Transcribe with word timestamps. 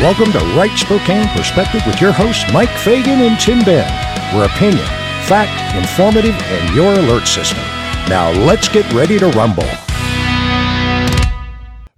Welcome 0.00 0.32
to 0.32 0.40
Right 0.56 0.76
Spokane 0.76 1.28
Perspective 1.28 1.80
with 1.86 2.00
your 2.00 2.10
hosts, 2.10 2.44
Mike 2.52 2.68
Fagan 2.68 3.20
and 3.20 3.38
Tim 3.38 3.60
Ben. 3.60 3.88
Where 4.34 4.46
opinion, 4.46 4.84
fact, 5.26 5.74
informative, 5.76 6.34
and 6.34 6.74
your 6.74 6.92
alert 6.94 7.28
system. 7.28 7.62
Now 8.08 8.32
let's 8.32 8.68
get 8.68 8.92
ready 8.92 9.18
to 9.20 9.28
rumble. 9.28 9.68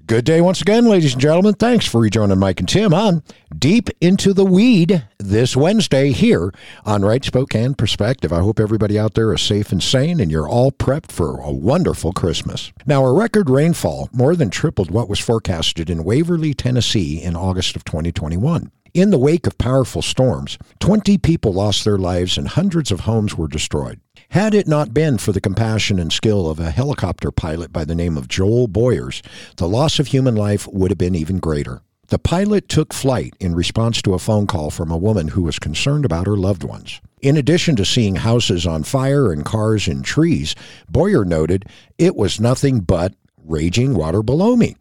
Good 0.06 0.24
day 0.24 0.40
once 0.40 0.60
again, 0.60 0.84
ladies 0.84 1.14
and 1.14 1.20
gentlemen. 1.20 1.54
Thanks 1.54 1.84
for 1.84 2.00
rejoining 2.00 2.38
Mike 2.38 2.60
and 2.60 2.68
Tim 2.68 2.94
on 2.94 3.24
Deep 3.58 3.88
into 4.00 4.32
the 4.32 4.44
Weed 4.44 5.04
this 5.18 5.56
Wednesday 5.56 6.12
here 6.12 6.54
on 6.84 7.04
Right 7.04 7.24
Spokane 7.24 7.74
Perspective. 7.74 8.32
I 8.32 8.38
hope 8.38 8.60
everybody 8.60 8.96
out 8.96 9.14
there 9.14 9.34
is 9.34 9.42
safe 9.42 9.72
and 9.72 9.82
sane 9.82 10.20
and 10.20 10.30
you're 10.30 10.48
all 10.48 10.70
prepped 10.70 11.10
for 11.10 11.40
a 11.40 11.50
wonderful 11.50 12.12
Christmas. 12.12 12.70
Now, 12.86 13.04
a 13.04 13.12
record 13.12 13.50
rainfall 13.50 14.08
more 14.12 14.36
than 14.36 14.48
tripled 14.48 14.92
what 14.92 15.08
was 15.08 15.18
forecasted 15.18 15.90
in 15.90 16.04
Waverly, 16.04 16.54
Tennessee 16.54 17.20
in 17.20 17.34
August 17.34 17.74
of 17.74 17.84
2021. 17.84 18.70
In 18.96 19.10
the 19.10 19.18
wake 19.18 19.46
of 19.46 19.58
powerful 19.58 20.00
storms, 20.00 20.56
20 20.80 21.18
people 21.18 21.52
lost 21.52 21.84
their 21.84 21.98
lives 21.98 22.38
and 22.38 22.48
hundreds 22.48 22.90
of 22.90 23.00
homes 23.00 23.36
were 23.36 23.46
destroyed. 23.46 24.00
Had 24.30 24.54
it 24.54 24.66
not 24.66 24.94
been 24.94 25.18
for 25.18 25.32
the 25.32 25.40
compassion 25.42 25.98
and 25.98 26.10
skill 26.10 26.48
of 26.48 26.58
a 26.58 26.70
helicopter 26.70 27.30
pilot 27.30 27.74
by 27.74 27.84
the 27.84 27.94
name 27.94 28.16
of 28.16 28.26
Joel 28.26 28.68
Boyers, 28.68 29.22
the 29.58 29.68
loss 29.68 29.98
of 29.98 30.06
human 30.06 30.34
life 30.34 30.66
would 30.68 30.90
have 30.90 30.96
been 30.96 31.14
even 31.14 31.40
greater. 31.40 31.82
The 32.06 32.18
pilot 32.18 32.70
took 32.70 32.94
flight 32.94 33.34
in 33.38 33.54
response 33.54 34.00
to 34.00 34.14
a 34.14 34.18
phone 34.18 34.46
call 34.46 34.70
from 34.70 34.90
a 34.90 34.96
woman 34.96 35.28
who 35.28 35.42
was 35.42 35.58
concerned 35.58 36.06
about 36.06 36.26
her 36.26 36.38
loved 36.38 36.64
ones. 36.64 37.02
In 37.20 37.36
addition 37.36 37.76
to 37.76 37.84
seeing 37.84 38.16
houses 38.16 38.66
on 38.66 38.82
fire 38.82 39.30
and 39.30 39.44
cars 39.44 39.88
in 39.88 40.04
trees, 40.04 40.54
Boyer 40.88 41.26
noted 41.26 41.66
it 41.98 42.16
was 42.16 42.40
nothing 42.40 42.80
but 42.80 43.12
raging 43.44 43.92
water 43.92 44.22
below 44.22 44.56
me. 44.56 44.74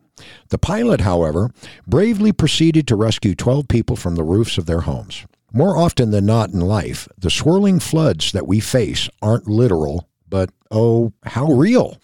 The 0.50 0.58
pilot, 0.58 1.02
however, 1.02 1.52
bravely 1.88 2.32
proceeded 2.32 2.88
to 2.88 2.96
rescue 2.96 3.36
12 3.36 3.68
people 3.68 3.96
from 3.96 4.16
the 4.16 4.24
roofs 4.24 4.58
of 4.58 4.66
their 4.66 4.82
homes. 4.82 5.26
More 5.52 5.78
often 5.78 6.12
than 6.12 6.26
not 6.26 6.50
in 6.50 6.60
life, 6.60 7.08
the 7.18 7.30
swirling 7.30 7.80
floods 7.80 8.32
that 8.34 8.48
we 8.48 8.60
face 8.60 9.10
aren't 9.22 9.48
literal, 9.48 10.08
but 10.30 10.50
oh, 10.70 11.14
how 11.24 11.46
real. 11.46 11.98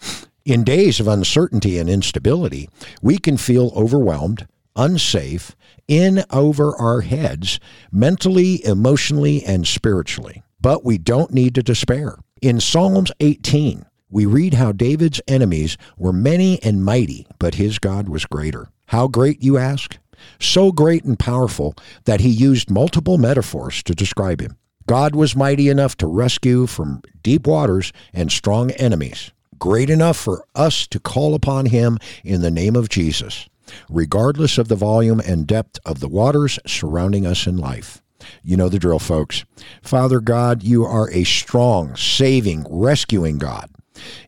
In 0.44 0.64
days 0.64 0.98
of 1.00 1.06
uncertainty 1.06 1.78
and 1.78 1.88
instability, 1.88 2.68
we 3.00 3.18
can 3.18 3.36
feel 3.36 3.72
overwhelmed, 3.76 4.46
unsafe, 4.74 5.54
in 5.86 6.24
over 6.30 6.74
our 6.76 7.02
heads, 7.02 7.60
mentally, 7.90 8.64
emotionally, 8.64 9.44
and 9.44 9.66
spiritually. 9.66 10.42
But 10.60 10.84
we 10.84 10.98
don't 10.98 11.32
need 11.32 11.54
to 11.56 11.62
despair. 11.62 12.16
In 12.40 12.58
Psalms 12.58 13.12
18, 13.20 13.84
we 14.12 14.26
read 14.26 14.54
how 14.54 14.70
David's 14.70 15.20
enemies 15.26 15.76
were 15.96 16.12
many 16.12 16.62
and 16.62 16.84
mighty, 16.84 17.26
but 17.40 17.56
his 17.56 17.80
God 17.80 18.08
was 18.08 18.26
greater. 18.26 18.68
How 18.86 19.08
great, 19.08 19.42
you 19.42 19.58
ask? 19.58 19.98
so 20.38 20.72
great 20.72 21.04
and 21.04 21.18
powerful 21.18 21.74
that 22.04 22.20
he 22.20 22.28
used 22.28 22.70
multiple 22.70 23.18
metaphors 23.18 23.82
to 23.84 23.94
describe 23.94 24.40
him. 24.40 24.56
God 24.86 25.14
was 25.14 25.36
mighty 25.36 25.68
enough 25.68 25.96
to 25.98 26.06
rescue 26.06 26.66
from 26.66 27.02
deep 27.22 27.46
waters 27.46 27.92
and 28.12 28.32
strong 28.32 28.70
enemies, 28.72 29.30
great 29.58 29.90
enough 29.90 30.16
for 30.16 30.44
us 30.54 30.86
to 30.88 30.98
call 30.98 31.34
upon 31.34 31.66
him 31.66 31.98
in 32.24 32.42
the 32.42 32.50
name 32.50 32.74
of 32.74 32.88
Jesus, 32.88 33.48
regardless 33.88 34.58
of 34.58 34.68
the 34.68 34.76
volume 34.76 35.20
and 35.20 35.46
depth 35.46 35.78
of 35.86 36.00
the 36.00 36.08
waters 36.08 36.58
surrounding 36.66 37.26
us 37.26 37.46
in 37.46 37.56
life. 37.56 38.02
You 38.42 38.56
know 38.56 38.68
the 38.68 38.78
drill, 38.78 38.98
folks. 38.98 39.44
Father 39.82 40.20
God, 40.20 40.62
you 40.62 40.84
are 40.84 41.10
a 41.10 41.24
strong, 41.24 41.96
saving, 41.96 42.66
rescuing 42.68 43.38
God. 43.38 43.68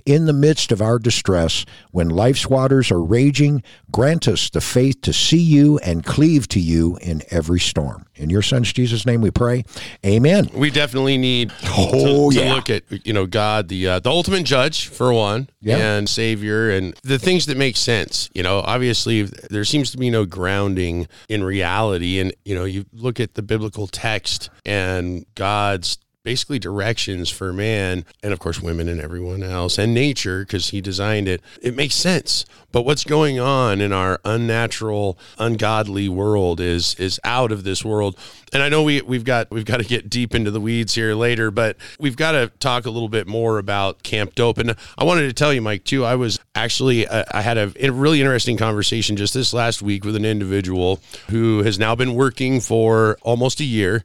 In 0.06 0.26
the 0.26 0.32
midst 0.32 0.72
of 0.72 0.82
our 0.82 0.98
distress, 0.98 1.64
when 1.90 2.08
life's 2.08 2.46
waters 2.46 2.90
are 2.90 3.02
raging, 3.02 3.62
grant 3.90 4.28
us 4.28 4.50
the 4.50 4.60
faith 4.60 5.00
to 5.02 5.12
see 5.12 5.40
you 5.40 5.78
and 5.78 6.04
cleave 6.04 6.48
to 6.48 6.60
you 6.60 6.98
in 7.00 7.22
every 7.30 7.60
storm. 7.60 8.06
In 8.16 8.30
your 8.30 8.42
son's 8.42 8.72
Jesus' 8.72 9.06
name 9.06 9.20
we 9.20 9.30
pray. 9.30 9.64
Amen. 10.04 10.48
We 10.53 10.70
definitely 10.70 11.19
need 11.19 11.53
oh, 11.64 12.30
to, 12.30 12.36
yeah. 12.36 12.53
look 12.54 12.70
at 12.70 12.84
you 13.06 13.12
know 13.12 13.26
God, 13.26 13.69
the 13.69 13.88
uh, 13.88 13.98
the 14.00 14.10
ultimate 14.10 14.44
judge 14.44 14.88
for 14.88 15.12
one, 15.12 15.48
Yeah. 15.60 15.78
and 15.78 16.08
Savior, 16.08 16.70
and 16.70 16.94
the 17.03 17.19
things 17.19 17.47
that 17.47 17.56
make 17.56 17.76
sense. 17.76 18.30
You 18.34 18.42
know, 18.42 18.60
obviously 18.60 19.22
there 19.22 19.64
seems 19.64 19.91
to 19.92 19.98
be 19.98 20.10
no 20.10 20.26
grounding 20.26 21.08
in 21.28 21.42
reality, 21.42 22.20
and 22.20 22.32
you 22.44 22.54
know 22.54 22.64
you 22.64 22.84
look 22.92 23.19
at 23.19 23.34
the 23.34 23.42
biblical 23.42 23.86
text 23.88 24.50
and 24.64 25.26
God's 25.34 25.98
basically 26.24 26.58
directions 26.58 27.28
for 27.28 27.52
man 27.52 28.04
and 28.22 28.32
of 28.32 28.38
course 28.38 28.60
women 28.60 28.88
and 28.88 29.00
everyone 29.00 29.42
else 29.42 29.76
and 29.78 29.92
nature 29.92 30.40
because 30.40 30.70
he 30.70 30.80
designed 30.80 31.28
it. 31.28 31.42
It 31.62 31.76
makes 31.76 31.94
sense. 31.94 32.46
But 32.72 32.84
what's 32.84 33.04
going 33.04 33.38
on 33.38 33.80
in 33.80 33.92
our 33.92 34.18
unnatural 34.24 35.16
ungodly 35.38 36.08
world 36.08 36.60
is 36.60 36.94
is 36.96 37.20
out 37.22 37.52
of 37.52 37.62
this 37.62 37.84
world. 37.84 38.18
And 38.52 38.62
i 38.62 38.68
know 38.68 38.82
we 38.82 39.02
we've 39.02 39.24
got 39.24 39.50
we've 39.50 39.64
got 39.64 39.78
to 39.78 39.84
get 39.84 40.08
deep 40.08 40.34
into 40.34 40.50
the 40.50 40.60
weeds 40.60 40.94
here 40.94 41.14
later 41.14 41.50
but 41.50 41.76
we've 42.00 42.16
got 42.16 42.32
to 42.32 42.50
talk 42.58 42.86
a 42.86 42.91
little 42.91 43.08
bit 43.08 43.26
more 43.26 43.58
about 43.58 44.02
camp 44.02 44.34
dope. 44.34 44.58
And 44.58 44.74
i 44.96 45.04
wanted 45.04 45.26
to 45.26 45.32
tell 45.32 45.52
you 45.52 45.60
mike 45.60 45.84
too 45.84 46.04
i 46.04 46.14
was 46.14 46.41
actually 46.54 47.06
uh, 47.06 47.24
i 47.32 47.42
had 47.42 47.58
a, 47.58 47.72
a 47.80 47.91
really 47.91 48.20
interesting 48.20 48.56
conversation 48.56 49.16
just 49.16 49.34
this 49.34 49.52
last 49.52 49.82
week 49.82 50.04
with 50.04 50.16
an 50.16 50.24
individual 50.24 51.00
who 51.30 51.62
has 51.64 51.78
now 51.78 51.94
been 51.94 52.14
working 52.14 52.60
for 52.60 53.18
almost 53.22 53.60
a 53.60 53.64
year. 53.64 54.04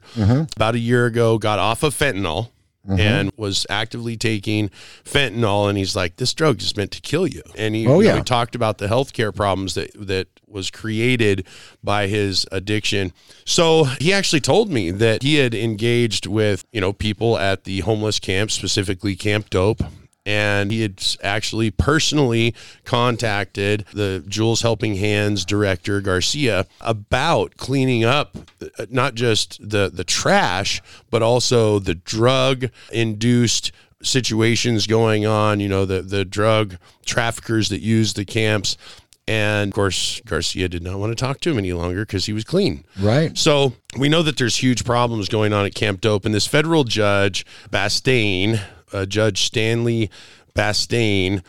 About 0.56 0.74
a 0.74 0.78
year 0.78 1.06
ago 1.06 1.38
got 1.38 1.58
off 1.58 1.82
of 1.82 1.94
fentanyl 2.14 2.50
mm-hmm. 2.86 3.00
and 3.00 3.32
was 3.36 3.66
actively 3.68 4.16
taking 4.16 4.70
fentanyl 5.04 5.68
and 5.68 5.78
he's 5.78 5.94
like 5.96 6.16
this 6.16 6.34
drug 6.34 6.60
is 6.60 6.76
meant 6.76 6.90
to 6.92 7.00
kill 7.00 7.26
you. 7.26 7.42
And 7.56 7.74
he, 7.74 7.86
Oh, 7.86 8.00
you 8.00 8.06
know, 8.06 8.12
yeah. 8.12 8.16
he 8.18 8.22
talked 8.22 8.54
about 8.54 8.78
the 8.78 8.86
healthcare 8.86 9.34
problems 9.34 9.74
that 9.74 9.90
that 9.94 10.28
was 10.46 10.70
created 10.70 11.46
by 11.82 12.08
his 12.08 12.46
addiction. 12.50 13.12
So 13.44 13.84
he 13.84 14.12
actually 14.12 14.40
told 14.40 14.70
me 14.70 14.90
that 14.90 15.22
he 15.22 15.36
had 15.36 15.54
engaged 15.54 16.26
with 16.26 16.64
you 16.72 16.80
know 16.80 16.92
people 16.92 17.38
at 17.38 17.64
the 17.64 17.80
homeless 17.80 18.18
camp 18.18 18.50
specifically 18.50 19.16
camp 19.16 19.50
dope 19.50 19.82
and 20.26 20.70
he 20.70 20.82
had 20.82 21.02
actually 21.22 21.70
personally 21.70 22.54
contacted 22.84 23.86
the 23.94 24.22
Jewels 24.28 24.62
Helping 24.62 24.96
Hands 24.96 25.42
director 25.44 26.00
Garcia 26.00 26.66
about 26.80 27.56
cleaning 27.56 28.04
up 28.04 28.36
uh, 28.78 28.86
not 28.90 29.14
just 29.14 29.58
the 29.66 29.90
the 29.92 30.04
trash 30.04 30.82
but 31.10 31.22
also 31.22 31.78
the 31.78 31.94
drug 31.94 32.66
induced 32.92 33.72
situations 34.02 34.86
going 34.86 35.26
on 35.26 35.60
you 35.60 35.68
know 35.68 35.84
the 35.84 36.02
the 36.02 36.24
drug 36.24 36.76
traffickers 37.04 37.68
that 37.68 37.80
use 37.80 38.14
the 38.14 38.24
camps 38.24 38.76
and 39.28 39.68
of 39.70 39.74
course 39.74 40.20
Garcia 40.24 40.68
did 40.68 40.82
not 40.82 40.98
want 40.98 41.10
to 41.12 41.14
talk 41.16 41.40
to 41.40 41.50
him 41.50 41.58
any 41.58 41.72
longer 41.72 42.06
because 42.06 42.26
he 42.26 42.32
was 42.32 42.44
clean 42.44 42.84
Right. 42.98 43.36
so 43.36 43.74
we 43.98 44.08
know 44.08 44.22
that 44.22 44.36
there's 44.38 44.56
huge 44.56 44.84
problems 44.84 45.28
going 45.28 45.52
on 45.52 45.66
at 45.66 45.74
Camp 45.74 46.00
Dope, 46.00 46.24
and 46.24 46.34
this 46.34 46.46
federal 46.46 46.84
judge 46.84 47.44
Bastian, 47.70 48.60
uh, 48.92 49.06
Judge 49.06 49.42
Stanley 49.42 50.10
Bastian, 50.54 51.42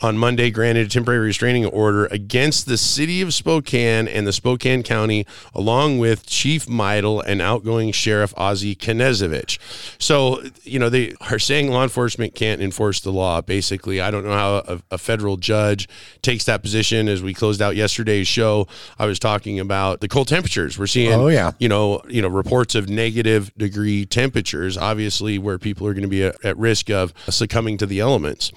on 0.00 0.16
Monday 0.16 0.50
granted 0.50 0.86
a 0.86 0.90
temporary 0.90 1.26
restraining 1.26 1.66
order 1.66 2.06
against 2.06 2.66
the 2.66 2.76
city 2.78 3.20
of 3.20 3.34
Spokane 3.34 4.06
and 4.08 4.26
the 4.26 4.32
Spokane 4.32 4.82
County, 4.82 5.26
along 5.54 5.98
with 5.98 6.24
Chief 6.26 6.66
Meidl 6.66 7.22
and 7.26 7.42
outgoing 7.42 7.90
Sheriff 7.92 8.32
Ozzie 8.36 8.76
Knezovich. 8.76 9.58
So, 10.00 10.42
you 10.62 10.78
know, 10.78 10.88
they 10.88 11.14
are 11.30 11.38
saying 11.38 11.70
law 11.70 11.82
enforcement 11.82 12.34
can't 12.34 12.60
enforce 12.60 13.00
the 13.00 13.10
law. 13.12 13.40
Basically, 13.40 14.00
I 14.00 14.10
don't 14.10 14.24
know 14.24 14.32
how 14.32 14.54
a, 14.68 14.80
a 14.92 14.98
federal 14.98 15.36
judge 15.36 15.88
takes 16.22 16.44
that 16.44 16.62
position. 16.62 17.08
As 17.08 17.22
we 17.22 17.34
closed 17.34 17.60
out 17.60 17.74
yesterday's 17.76 18.28
show, 18.28 18.68
I 18.98 19.06
was 19.06 19.18
talking 19.18 19.58
about 19.58 20.00
the 20.00 20.08
cold 20.08 20.28
temperatures. 20.28 20.78
We're 20.78 20.86
seeing, 20.86 21.12
Oh, 21.12 21.28
yeah. 21.28 21.52
you 21.58 21.68
know, 21.68 22.02
you 22.08 22.22
know, 22.22 22.28
reports 22.28 22.74
of 22.74 22.88
negative 22.88 23.50
degree 23.56 24.06
temperatures, 24.06 24.76
obviously 24.78 25.38
where 25.38 25.58
people 25.58 25.86
are 25.86 25.92
going 25.94 26.02
to 26.02 26.08
be 26.08 26.22
at, 26.24 26.44
at 26.44 26.56
risk 26.56 26.90
of 26.90 27.12
succumbing 27.28 27.78
to 27.78 27.86
the 27.86 28.00
elements. 28.00 28.52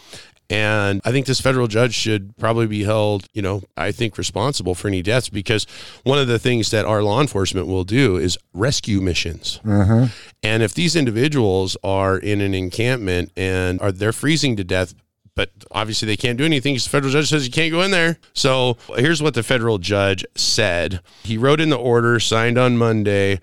And 0.52 1.00
I 1.06 1.12
think 1.14 1.28
this 1.28 1.40
federal 1.40 1.68
judge 1.68 1.94
should 1.94 2.36
probably 2.36 2.68
be 2.68 2.84
held, 2.84 3.26
you 3.34 3.42
know, 3.42 3.64
I 3.78 3.94
think 3.94 4.18
responsible 4.18 4.76
for 4.76 4.90
any 4.90 5.02
deaths 5.02 5.30
because 5.30 5.66
one 6.04 6.20
of 6.20 6.28
the 6.28 6.38
things 6.38 6.72
that 6.72 6.86
our 6.86 7.02
law 7.02 7.22
enforcement 7.22 7.68
will 7.68 7.86
do 7.86 8.18
is 8.18 8.38
rescue 8.54 9.00
missions. 9.00 9.62
Mm-hmm. 9.64 10.08
And 10.44 10.62
if 10.62 10.74
these 10.74 10.98
individuals 10.98 11.78
are 11.86 12.18
in 12.18 12.42
an 12.42 12.54
encampment 12.54 13.32
and 13.38 13.80
are 13.80 13.94
they're 13.94 14.12
freezing 14.12 14.58
to 14.58 14.66
death, 14.66 14.94
but 15.36 15.52
obviously 15.72 16.06
they 16.06 16.18
can't 16.18 16.38
do 16.38 16.44
anything 16.44 16.74
because 16.74 16.84
the 16.84 16.90
federal 16.90 17.14
judge 17.14 17.30
says 17.30 17.46
you 17.46 17.52
can't 17.52 17.72
go 17.72 17.82
in 17.82 17.92
there. 17.92 18.18
So 18.34 18.76
here's 18.98 19.24
what 19.24 19.34
the 19.34 19.44
federal 19.44 19.78
judge 19.78 20.26
said. 20.36 21.00
He 21.24 21.38
wrote 21.38 21.62
in 21.62 21.70
the 21.70 21.78
order 21.78 22.20
signed 22.20 22.58
on 22.58 22.78
Monday. 22.78 23.40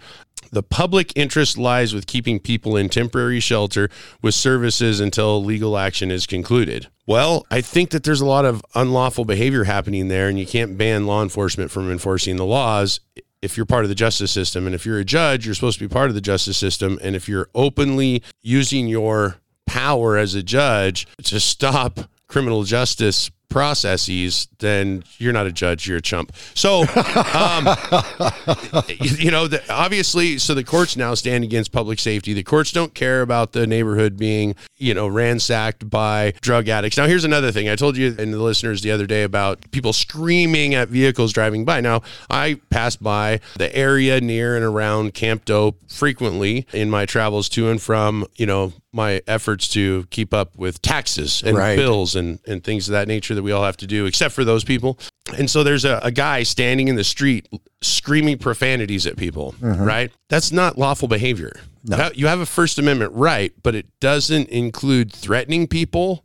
The 0.50 0.62
public 0.62 1.12
interest 1.14 1.58
lies 1.58 1.94
with 1.94 2.06
keeping 2.06 2.38
people 2.40 2.76
in 2.76 2.88
temporary 2.88 3.40
shelter 3.40 3.90
with 4.22 4.34
services 4.34 5.00
until 5.00 5.42
legal 5.44 5.76
action 5.76 6.10
is 6.10 6.26
concluded. 6.26 6.88
Well, 7.06 7.46
I 7.50 7.60
think 7.60 7.90
that 7.90 8.04
there's 8.04 8.20
a 8.20 8.26
lot 8.26 8.44
of 8.44 8.62
unlawful 8.74 9.24
behavior 9.24 9.64
happening 9.64 10.08
there, 10.08 10.28
and 10.28 10.38
you 10.38 10.46
can't 10.46 10.76
ban 10.76 11.06
law 11.06 11.22
enforcement 11.22 11.70
from 11.70 11.90
enforcing 11.90 12.36
the 12.36 12.44
laws 12.44 13.00
if 13.40 13.56
you're 13.56 13.66
part 13.66 13.84
of 13.84 13.88
the 13.88 13.94
justice 13.94 14.30
system. 14.30 14.66
And 14.66 14.74
if 14.74 14.84
you're 14.84 14.98
a 14.98 15.04
judge, 15.04 15.46
you're 15.46 15.54
supposed 15.54 15.78
to 15.78 15.88
be 15.88 15.92
part 15.92 16.08
of 16.08 16.14
the 16.14 16.20
justice 16.20 16.56
system. 16.56 16.98
And 17.02 17.14
if 17.14 17.28
you're 17.28 17.48
openly 17.54 18.22
using 18.42 18.88
your 18.88 19.36
power 19.66 20.16
as 20.16 20.34
a 20.34 20.42
judge 20.42 21.06
to 21.24 21.38
stop 21.38 22.00
criminal 22.26 22.62
justice 22.64 23.30
processes, 23.48 24.48
then 24.58 25.04
you're 25.18 25.32
not 25.32 25.46
a 25.46 25.52
judge, 25.52 25.88
you're 25.88 25.98
a 25.98 26.02
chump. 26.02 26.32
So, 26.54 26.82
um, 26.82 27.66
you 28.98 29.30
know, 29.30 29.48
the, 29.48 29.62
obviously, 29.70 30.38
so 30.38 30.54
the 30.54 30.64
courts 30.64 30.96
now 30.96 31.14
stand 31.14 31.44
against 31.44 31.72
public 31.72 31.98
safety. 31.98 32.34
The 32.34 32.42
courts 32.42 32.72
don't 32.72 32.94
care 32.94 33.22
about 33.22 33.52
the 33.52 33.66
neighborhood 33.66 34.16
being, 34.16 34.54
you 34.76 34.94
know, 34.94 35.08
ransacked 35.08 35.88
by 35.88 36.34
drug 36.40 36.68
addicts. 36.68 36.96
Now, 36.96 37.06
here's 37.06 37.24
another 37.24 37.52
thing. 37.52 37.68
I 37.68 37.76
told 37.76 37.96
you 37.96 38.14
and 38.18 38.32
the 38.32 38.42
listeners 38.42 38.82
the 38.82 38.90
other 38.90 39.06
day 39.06 39.22
about 39.22 39.70
people 39.70 39.92
screaming 39.92 40.74
at 40.74 40.88
vehicles 40.88 41.32
driving 41.32 41.64
by. 41.64 41.80
Now, 41.80 42.02
I 42.30 42.60
pass 42.70 42.96
by 42.96 43.40
the 43.56 43.74
area 43.74 44.20
near 44.20 44.56
and 44.56 44.64
around 44.64 45.14
Camp 45.14 45.44
Dope 45.44 45.78
frequently 45.88 46.66
in 46.72 46.90
my 46.90 47.06
travels 47.06 47.48
to 47.50 47.68
and 47.70 47.80
from, 47.80 48.26
you 48.36 48.46
know, 48.46 48.72
my 48.98 49.22
efforts 49.26 49.66
to 49.68 50.04
keep 50.10 50.34
up 50.34 50.54
with 50.58 50.82
taxes 50.82 51.42
and 51.42 51.56
Right. 51.56 51.76
bills 51.76 52.14
and, 52.14 52.38
and 52.46 52.62
things 52.62 52.88
of 52.88 52.92
that 52.92 53.08
nature 53.08 53.34
that 53.34 53.42
we 53.42 53.52
all 53.52 53.64
have 53.64 53.76
to 53.78 53.86
do, 53.86 54.04
except 54.04 54.34
for 54.34 54.44
those 54.44 54.64
people. 54.64 54.98
And 55.38 55.48
so 55.48 55.62
there's 55.64 55.84
a, 55.86 56.00
a 56.02 56.10
guy 56.10 56.42
standing 56.42 56.88
in 56.88 56.96
the 56.96 57.04
street 57.04 57.48
screaming 57.80 58.36
profanities 58.38 59.06
at 59.06 59.16
people, 59.16 59.54
mm-hmm. 59.60 59.82
right? 59.82 60.12
That's 60.28 60.52
not 60.52 60.76
lawful 60.76 61.08
behavior. 61.08 61.52
Ha- 61.90 62.10
You 62.14 62.26
have 62.26 62.40
a 62.40 62.46
First 62.46 62.78
Amendment 62.78 63.12
right, 63.14 63.52
but 63.62 63.74
it 63.74 63.86
doesn't 64.00 64.48
include 64.50 65.12
threatening 65.12 65.66
people. 65.68 66.24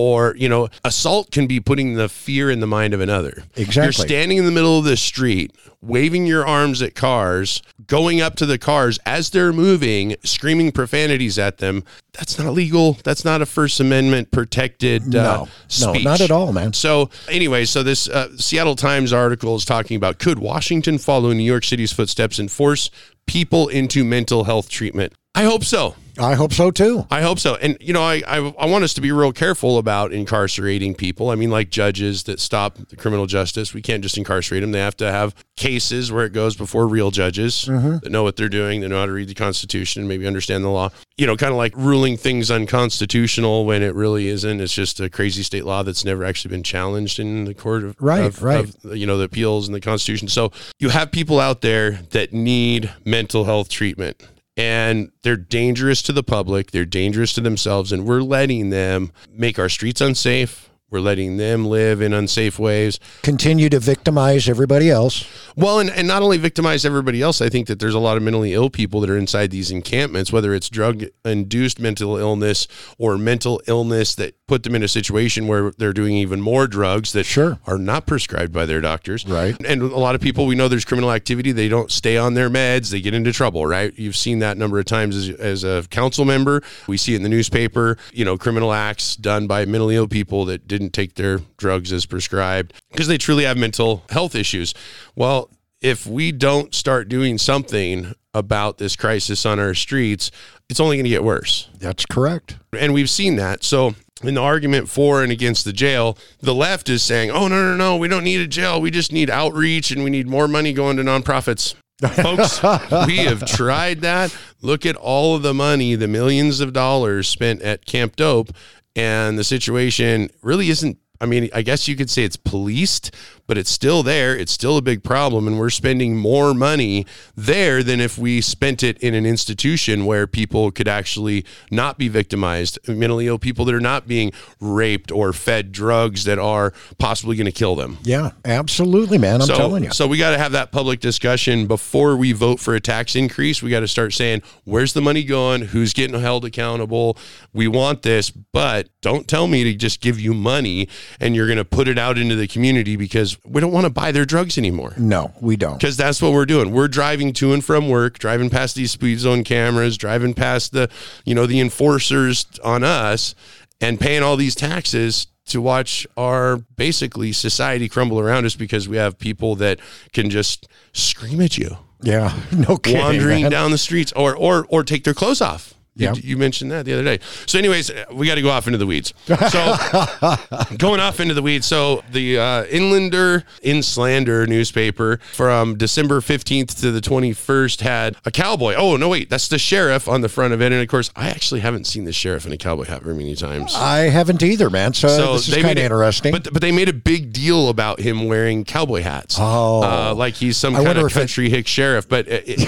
Or, 0.00 0.36
you 0.36 0.48
know, 0.48 0.68
assault 0.84 1.32
can 1.32 1.48
be 1.48 1.58
putting 1.58 1.94
the 1.94 2.08
fear 2.08 2.52
in 2.52 2.60
the 2.60 2.68
mind 2.68 2.94
of 2.94 3.00
another. 3.00 3.42
Exactly. 3.56 3.82
You're 3.82 3.92
standing 3.92 4.38
in 4.38 4.44
the 4.44 4.52
middle 4.52 4.78
of 4.78 4.84
the 4.84 4.96
street, 4.96 5.50
waving 5.82 6.24
your 6.24 6.46
arms 6.46 6.80
at 6.82 6.94
cars, 6.94 7.62
going 7.88 8.20
up 8.20 8.36
to 8.36 8.46
the 8.46 8.58
cars 8.58 9.00
as 9.04 9.30
they're 9.30 9.52
moving, 9.52 10.14
screaming 10.22 10.70
profanities 10.70 11.36
at 11.36 11.58
them. 11.58 11.82
That's 12.12 12.38
not 12.38 12.52
legal. 12.52 12.92
That's 13.02 13.24
not 13.24 13.42
a 13.42 13.46
First 13.46 13.80
Amendment 13.80 14.30
protected 14.30 15.16
uh, 15.16 15.22
No. 15.22 15.38
No, 15.40 15.48
speech. 15.66 16.04
not 16.04 16.20
at 16.20 16.30
all, 16.30 16.52
man. 16.52 16.74
So, 16.74 17.10
anyway, 17.28 17.64
so 17.64 17.82
this 17.82 18.08
uh, 18.08 18.36
Seattle 18.36 18.76
Times 18.76 19.12
article 19.12 19.56
is 19.56 19.64
talking 19.64 19.96
about 19.96 20.20
could 20.20 20.38
Washington 20.38 20.98
follow 20.98 21.32
New 21.32 21.42
York 21.42 21.64
City's 21.64 21.90
footsteps 21.92 22.38
and 22.38 22.52
force 22.52 22.88
people 23.26 23.66
into 23.66 24.04
mental 24.04 24.44
health 24.44 24.68
treatment? 24.68 25.12
I 25.34 25.42
hope 25.42 25.64
so. 25.64 25.96
I 26.18 26.34
hope 26.34 26.52
so 26.52 26.70
too. 26.70 27.06
I 27.10 27.22
hope 27.22 27.38
so. 27.38 27.54
And, 27.56 27.76
you 27.80 27.92
know, 27.92 28.02
I, 28.02 28.22
I, 28.26 28.54
I 28.58 28.66
want 28.66 28.84
us 28.84 28.94
to 28.94 29.00
be 29.00 29.12
real 29.12 29.32
careful 29.32 29.78
about 29.78 30.12
incarcerating 30.12 30.94
people. 30.94 31.30
I 31.30 31.34
mean, 31.34 31.50
like 31.50 31.70
judges 31.70 32.24
that 32.24 32.40
stop 32.40 32.76
the 32.76 32.96
criminal 32.96 33.26
justice, 33.26 33.72
we 33.72 33.82
can't 33.82 34.02
just 34.02 34.18
incarcerate 34.18 34.62
them. 34.62 34.72
They 34.72 34.80
have 34.80 34.96
to 34.98 35.10
have 35.10 35.34
cases 35.56 36.10
where 36.12 36.24
it 36.24 36.32
goes 36.32 36.56
before 36.56 36.86
real 36.86 37.10
judges 37.10 37.66
mm-hmm. 37.66 37.98
that 37.98 38.10
know 38.10 38.22
what 38.22 38.36
they're 38.36 38.48
doing, 38.48 38.80
that 38.80 38.88
know 38.88 38.98
how 38.98 39.06
to 39.06 39.12
read 39.12 39.28
the 39.28 39.34
Constitution, 39.34 40.02
and 40.02 40.08
maybe 40.08 40.26
understand 40.26 40.64
the 40.64 40.68
law. 40.68 40.90
You 41.16 41.26
know, 41.26 41.36
kind 41.36 41.52
of 41.52 41.58
like 41.58 41.76
ruling 41.76 42.16
things 42.16 42.50
unconstitutional 42.50 43.64
when 43.64 43.82
it 43.82 43.94
really 43.94 44.28
isn't. 44.28 44.60
It's 44.60 44.74
just 44.74 45.00
a 45.00 45.10
crazy 45.10 45.42
state 45.42 45.64
law 45.64 45.82
that's 45.82 46.04
never 46.04 46.24
actually 46.24 46.50
been 46.50 46.62
challenged 46.62 47.18
in 47.18 47.44
the 47.44 47.54
court 47.54 47.84
of, 47.84 47.96
Right, 48.00 48.24
of- 48.24 48.42
right. 48.42 48.64
of, 48.84 48.96
you 48.96 49.06
know, 49.06 49.18
the 49.18 49.24
appeals 49.24 49.68
and 49.68 49.74
the 49.74 49.80
Constitution. 49.80 50.28
So 50.28 50.52
you 50.78 50.90
have 50.90 51.10
people 51.10 51.40
out 51.40 51.60
there 51.60 51.92
that 52.10 52.32
need 52.32 52.92
mental 53.04 53.44
health 53.44 53.68
treatment 53.68 54.22
and 54.58 55.12
they're 55.22 55.36
dangerous 55.36 56.02
to 56.02 56.12
the 56.12 56.24
public, 56.24 56.72
they're 56.72 56.84
dangerous 56.84 57.32
to 57.34 57.40
themselves, 57.40 57.92
and 57.92 58.04
we're 58.04 58.20
letting 58.20 58.70
them 58.70 59.12
make 59.30 59.58
our 59.58 59.68
streets 59.68 60.00
unsafe. 60.00 60.68
We're 60.90 61.00
letting 61.00 61.36
them 61.36 61.66
live 61.66 62.00
in 62.00 62.14
unsafe 62.14 62.58
ways. 62.58 62.98
Continue 63.20 63.68
to 63.68 63.78
victimize 63.78 64.48
everybody 64.48 64.90
else. 64.90 65.28
Well, 65.54 65.80
and, 65.80 65.90
and 65.90 66.08
not 66.08 66.22
only 66.22 66.38
victimize 66.38 66.86
everybody 66.86 67.20
else, 67.20 67.42
I 67.42 67.50
think 67.50 67.66
that 67.66 67.78
there's 67.78 67.94
a 67.94 67.98
lot 67.98 68.16
of 68.16 68.22
mentally 68.22 68.54
ill 68.54 68.70
people 68.70 69.02
that 69.02 69.10
are 69.10 69.18
inside 69.18 69.50
these 69.50 69.70
encampments, 69.70 70.32
whether 70.32 70.54
it's 70.54 70.70
drug 70.70 71.04
induced 71.26 71.78
mental 71.78 72.16
illness 72.16 72.66
or 72.96 73.18
mental 73.18 73.60
illness 73.66 74.14
that 74.14 74.37
put 74.48 74.64
them 74.64 74.74
in 74.74 74.82
a 74.82 74.88
situation 74.88 75.46
where 75.46 75.70
they're 75.78 75.92
doing 75.92 76.14
even 76.16 76.40
more 76.40 76.66
drugs 76.66 77.12
that 77.12 77.24
Sure. 77.24 77.58
are 77.66 77.78
not 77.78 78.06
prescribed 78.06 78.52
by 78.52 78.66
their 78.66 78.80
doctors. 78.80 79.24
Right. 79.24 79.54
And 79.64 79.82
a 79.82 79.86
lot 79.98 80.14
of 80.16 80.20
people, 80.20 80.46
we 80.46 80.56
know 80.56 80.66
there's 80.66 80.84
criminal 80.84 81.12
activity. 81.12 81.52
They 81.52 81.68
don't 81.68 81.92
stay 81.92 82.16
on 82.16 82.34
their 82.34 82.50
meds. 82.50 82.90
They 82.90 83.00
get 83.00 83.14
into 83.14 83.32
trouble, 83.32 83.66
right? 83.66 83.92
You've 83.96 84.16
seen 84.16 84.40
that 84.40 84.56
number 84.56 84.78
of 84.78 84.86
times 84.86 85.14
as, 85.14 85.28
as 85.28 85.64
a 85.64 85.86
council 85.90 86.24
member. 86.24 86.62
We 86.88 86.96
see 86.96 87.12
it 87.12 87.16
in 87.18 87.22
the 87.22 87.28
newspaper, 87.28 87.98
you 88.12 88.24
know, 88.24 88.36
criminal 88.36 88.72
acts 88.72 89.14
done 89.14 89.46
by 89.46 89.64
mentally 89.66 89.94
ill 89.94 90.08
people 90.08 90.46
that 90.46 90.66
didn't 90.66 90.90
take 90.90 91.14
their 91.14 91.40
drugs 91.58 91.92
as 91.92 92.06
prescribed 92.06 92.72
because 92.90 93.06
they 93.06 93.18
truly 93.18 93.44
have 93.44 93.56
mental 93.56 94.02
health 94.10 94.34
issues. 94.34 94.74
Well, 95.14 95.50
if 95.80 96.06
we 96.06 96.32
don't 96.32 96.74
start 96.74 97.08
doing 97.08 97.38
something 97.38 98.14
about 98.34 98.78
this 98.78 98.96
crisis 98.96 99.46
on 99.46 99.58
our 99.58 99.74
streets, 99.74 100.30
it's 100.68 100.80
only 100.80 100.96
going 100.96 101.04
to 101.04 101.10
get 101.10 101.24
worse. 101.24 101.68
That's 101.78 102.04
correct. 102.04 102.56
And 102.76 102.92
we've 102.92 103.08
seen 103.10 103.36
that. 103.36 103.62
So, 103.64 103.94
in 104.22 104.34
the 104.34 104.40
argument 104.40 104.88
for 104.88 105.22
and 105.22 105.30
against 105.30 105.64
the 105.64 105.72
jail, 105.72 106.18
the 106.40 106.54
left 106.54 106.88
is 106.88 107.02
saying, 107.02 107.30
oh, 107.30 107.48
no, 107.48 107.62
no, 107.62 107.76
no, 107.76 107.96
we 107.96 108.08
don't 108.08 108.24
need 108.24 108.40
a 108.40 108.46
jail. 108.46 108.80
We 108.80 108.90
just 108.90 109.12
need 109.12 109.30
outreach 109.30 109.90
and 109.90 110.02
we 110.02 110.10
need 110.10 110.26
more 110.26 110.48
money 110.48 110.72
going 110.72 110.96
to 110.96 111.02
nonprofits. 111.02 111.74
Folks, 112.12 112.62
we 113.08 113.18
have 113.18 113.44
tried 113.44 114.02
that. 114.02 114.36
Look 114.62 114.86
at 114.86 114.94
all 114.94 115.34
of 115.34 115.42
the 115.42 115.54
money, 115.54 115.96
the 115.96 116.06
millions 116.06 116.60
of 116.60 116.72
dollars 116.72 117.28
spent 117.28 117.60
at 117.62 117.86
Camp 117.86 118.14
Dope, 118.14 118.50
and 118.94 119.36
the 119.36 119.44
situation 119.44 120.30
really 120.42 120.68
isn't. 120.68 120.98
I 121.20 121.26
mean, 121.26 121.50
I 121.52 121.62
guess 121.62 121.88
you 121.88 121.96
could 121.96 122.08
say 122.08 122.22
it's 122.22 122.36
policed, 122.36 123.12
but 123.48 123.58
it's 123.58 123.70
still 123.70 124.04
there. 124.04 124.36
It's 124.36 124.52
still 124.52 124.76
a 124.76 124.82
big 124.82 125.02
problem. 125.02 125.48
And 125.48 125.58
we're 125.58 125.70
spending 125.70 126.16
more 126.16 126.54
money 126.54 127.06
there 127.34 127.82
than 127.82 127.98
if 127.98 128.18
we 128.18 128.40
spent 128.40 128.82
it 128.84 128.98
in 128.98 129.14
an 129.14 129.26
institution 129.26 130.04
where 130.04 130.26
people 130.26 130.70
could 130.70 130.86
actually 130.86 131.44
not 131.70 131.98
be 131.98 132.08
victimized, 132.08 132.78
mentally 132.86 133.26
ill 133.26 133.38
people 133.38 133.64
that 133.64 133.74
are 133.74 133.80
not 133.80 134.06
being 134.06 134.32
raped 134.60 135.10
or 135.10 135.32
fed 135.32 135.72
drugs 135.72 136.24
that 136.24 136.38
are 136.38 136.74
possibly 136.98 137.36
going 137.36 137.46
to 137.46 137.52
kill 137.52 137.74
them. 137.74 137.96
Yeah, 138.04 138.32
absolutely, 138.44 139.16
man. 139.16 139.40
I'm 139.40 139.46
so, 139.46 139.56
telling 139.56 139.82
you. 139.82 139.90
So 139.92 140.06
we 140.06 140.18
got 140.18 140.30
to 140.30 140.38
have 140.38 140.52
that 140.52 140.70
public 140.70 141.00
discussion 141.00 141.66
before 141.66 142.16
we 142.16 142.32
vote 142.32 142.60
for 142.60 142.74
a 142.74 142.80
tax 142.80 143.16
increase. 143.16 143.62
We 143.62 143.70
got 143.70 143.80
to 143.80 143.88
start 143.88 144.12
saying, 144.12 144.42
where's 144.64 144.92
the 144.92 145.00
money 145.00 145.24
going? 145.24 145.62
Who's 145.62 145.94
getting 145.94 146.20
held 146.20 146.44
accountable? 146.44 147.16
We 147.54 147.66
want 147.66 148.02
this, 148.02 148.30
but 148.30 148.90
don't 149.00 149.26
tell 149.26 149.46
me 149.46 149.64
to 149.64 149.74
just 149.74 150.02
give 150.02 150.20
you 150.20 150.34
money 150.34 150.88
and 151.18 151.34
you're 151.34 151.46
going 151.46 151.56
to 151.56 151.64
put 151.64 151.88
it 151.88 151.98
out 151.98 152.18
into 152.18 152.36
the 152.36 152.46
community 152.46 152.96
because 152.96 153.37
we 153.44 153.60
don't 153.60 153.72
want 153.72 153.84
to 153.84 153.90
buy 153.90 154.12
their 154.12 154.24
drugs 154.24 154.58
anymore. 154.58 154.92
No, 154.96 155.32
we 155.40 155.56
don't. 155.56 155.74
Because 155.78 155.96
that's 155.96 156.20
what 156.20 156.32
we're 156.32 156.46
doing. 156.46 156.70
We're 156.72 156.88
driving 156.88 157.32
to 157.34 157.52
and 157.52 157.64
from 157.64 157.88
work, 157.88 158.18
driving 158.18 158.50
past 158.50 158.74
these 158.74 158.90
speed 158.90 159.18
zone 159.20 159.44
cameras, 159.44 159.96
driving 159.96 160.34
past 160.34 160.72
the, 160.72 160.90
you 161.24 161.34
know, 161.34 161.46
the 161.46 161.60
enforcers 161.60 162.46
on 162.64 162.84
us, 162.84 163.34
and 163.80 163.98
paying 164.00 164.22
all 164.22 164.36
these 164.36 164.54
taxes 164.54 165.28
to 165.46 165.62
watch 165.62 166.06
our 166.16 166.58
basically 166.76 167.32
society 167.32 167.88
crumble 167.88 168.20
around 168.20 168.44
us 168.44 168.54
because 168.54 168.86
we 168.88 168.96
have 168.98 169.18
people 169.18 169.54
that 169.56 169.80
can 170.12 170.28
just 170.28 170.68
scream 170.92 171.40
at 171.40 171.56
you, 171.56 171.76
Yeah, 172.02 172.38
no 172.52 172.76
kidding. 172.76 173.00
wandering 173.00 173.42
man. 173.42 173.50
down 173.50 173.70
the 173.70 173.78
streets, 173.78 174.12
or 174.14 174.36
or 174.36 174.66
or 174.68 174.84
take 174.84 175.04
their 175.04 175.14
clothes 175.14 175.40
off. 175.40 175.72
You, 175.98 176.06
Yeah. 176.06 176.14
you 176.14 176.36
mentioned 176.36 176.70
that 176.70 176.84
the 176.86 176.94
other 176.94 177.04
day. 177.04 177.18
So, 177.46 177.58
anyways, 177.58 177.90
we 178.12 178.26
got 178.26 178.36
to 178.36 178.42
go 178.42 178.50
off 178.50 178.66
into 178.66 178.78
the 178.78 178.86
weeds. 178.86 179.12
So, 179.26 179.34
going 180.78 181.00
off 181.00 181.20
into 181.20 181.34
the 181.34 181.42
weeds. 181.42 181.66
So, 181.66 182.02
the 182.10 182.38
uh, 182.38 182.64
Inlander 182.66 183.44
Inslander 183.62 184.46
newspaper 184.46 185.18
from 185.32 185.76
December 185.76 186.20
15th 186.20 186.80
to 186.80 186.90
the 186.92 187.00
21st 187.00 187.80
had 187.80 188.16
a 188.24 188.30
cowboy. 188.30 188.74
Oh, 188.76 188.96
no, 188.96 189.08
wait, 189.08 189.28
that's 189.28 189.48
the 189.48 189.58
sheriff 189.58 190.08
on 190.08 190.20
the 190.20 190.28
front 190.28 190.54
of 190.54 190.62
it. 190.62 190.72
And 190.72 190.80
of 190.80 190.88
course, 190.88 191.10
I 191.16 191.28
actually 191.30 191.60
haven't 191.60 191.86
seen 191.86 192.04
the 192.04 192.12
sheriff 192.12 192.46
in 192.46 192.52
a 192.52 192.56
cowboy 192.56 192.84
hat 192.84 193.02
very 193.02 193.16
many 193.16 193.34
times. 193.34 193.74
I 193.74 194.08
haven't 194.10 194.42
either, 194.42 194.70
man. 194.70 194.94
So, 194.94 195.08
So 195.08 195.32
this 195.34 195.48
is 195.48 195.54
kind 195.56 195.78
of 195.78 195.84
interesting. 195.84 196.32
But 196.32 196.52
but 196.52 196.62
they 196.62 196.72
made 196.72 196.88
a 196.88 196.92
big 196.92 197.32
deal 197.32 197.68
about 197.68 198.00
him 198.00 198.26
wearing 198.26 198.64
cowboy 198.64 199.02
hats. 199.02 199.36
Oh. 199.38 199.82
uh, 199.82 200.14
like 200.14 200.34
he's 200.34 200.56
some 200.56 200.74
I 200.76 200.84
kind 200.84 200.98
of 200.98 201.06
if 201.06 201.12
it- 201.12 201.14
country 201.18 201.50
hick 201.50 201.66
sheriff. 201.66 202.08
But 202.08 202.28
it, 202.28 202.44
it- 202.46 202.58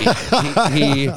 he, 0.73 1.07
he 1.07 1.11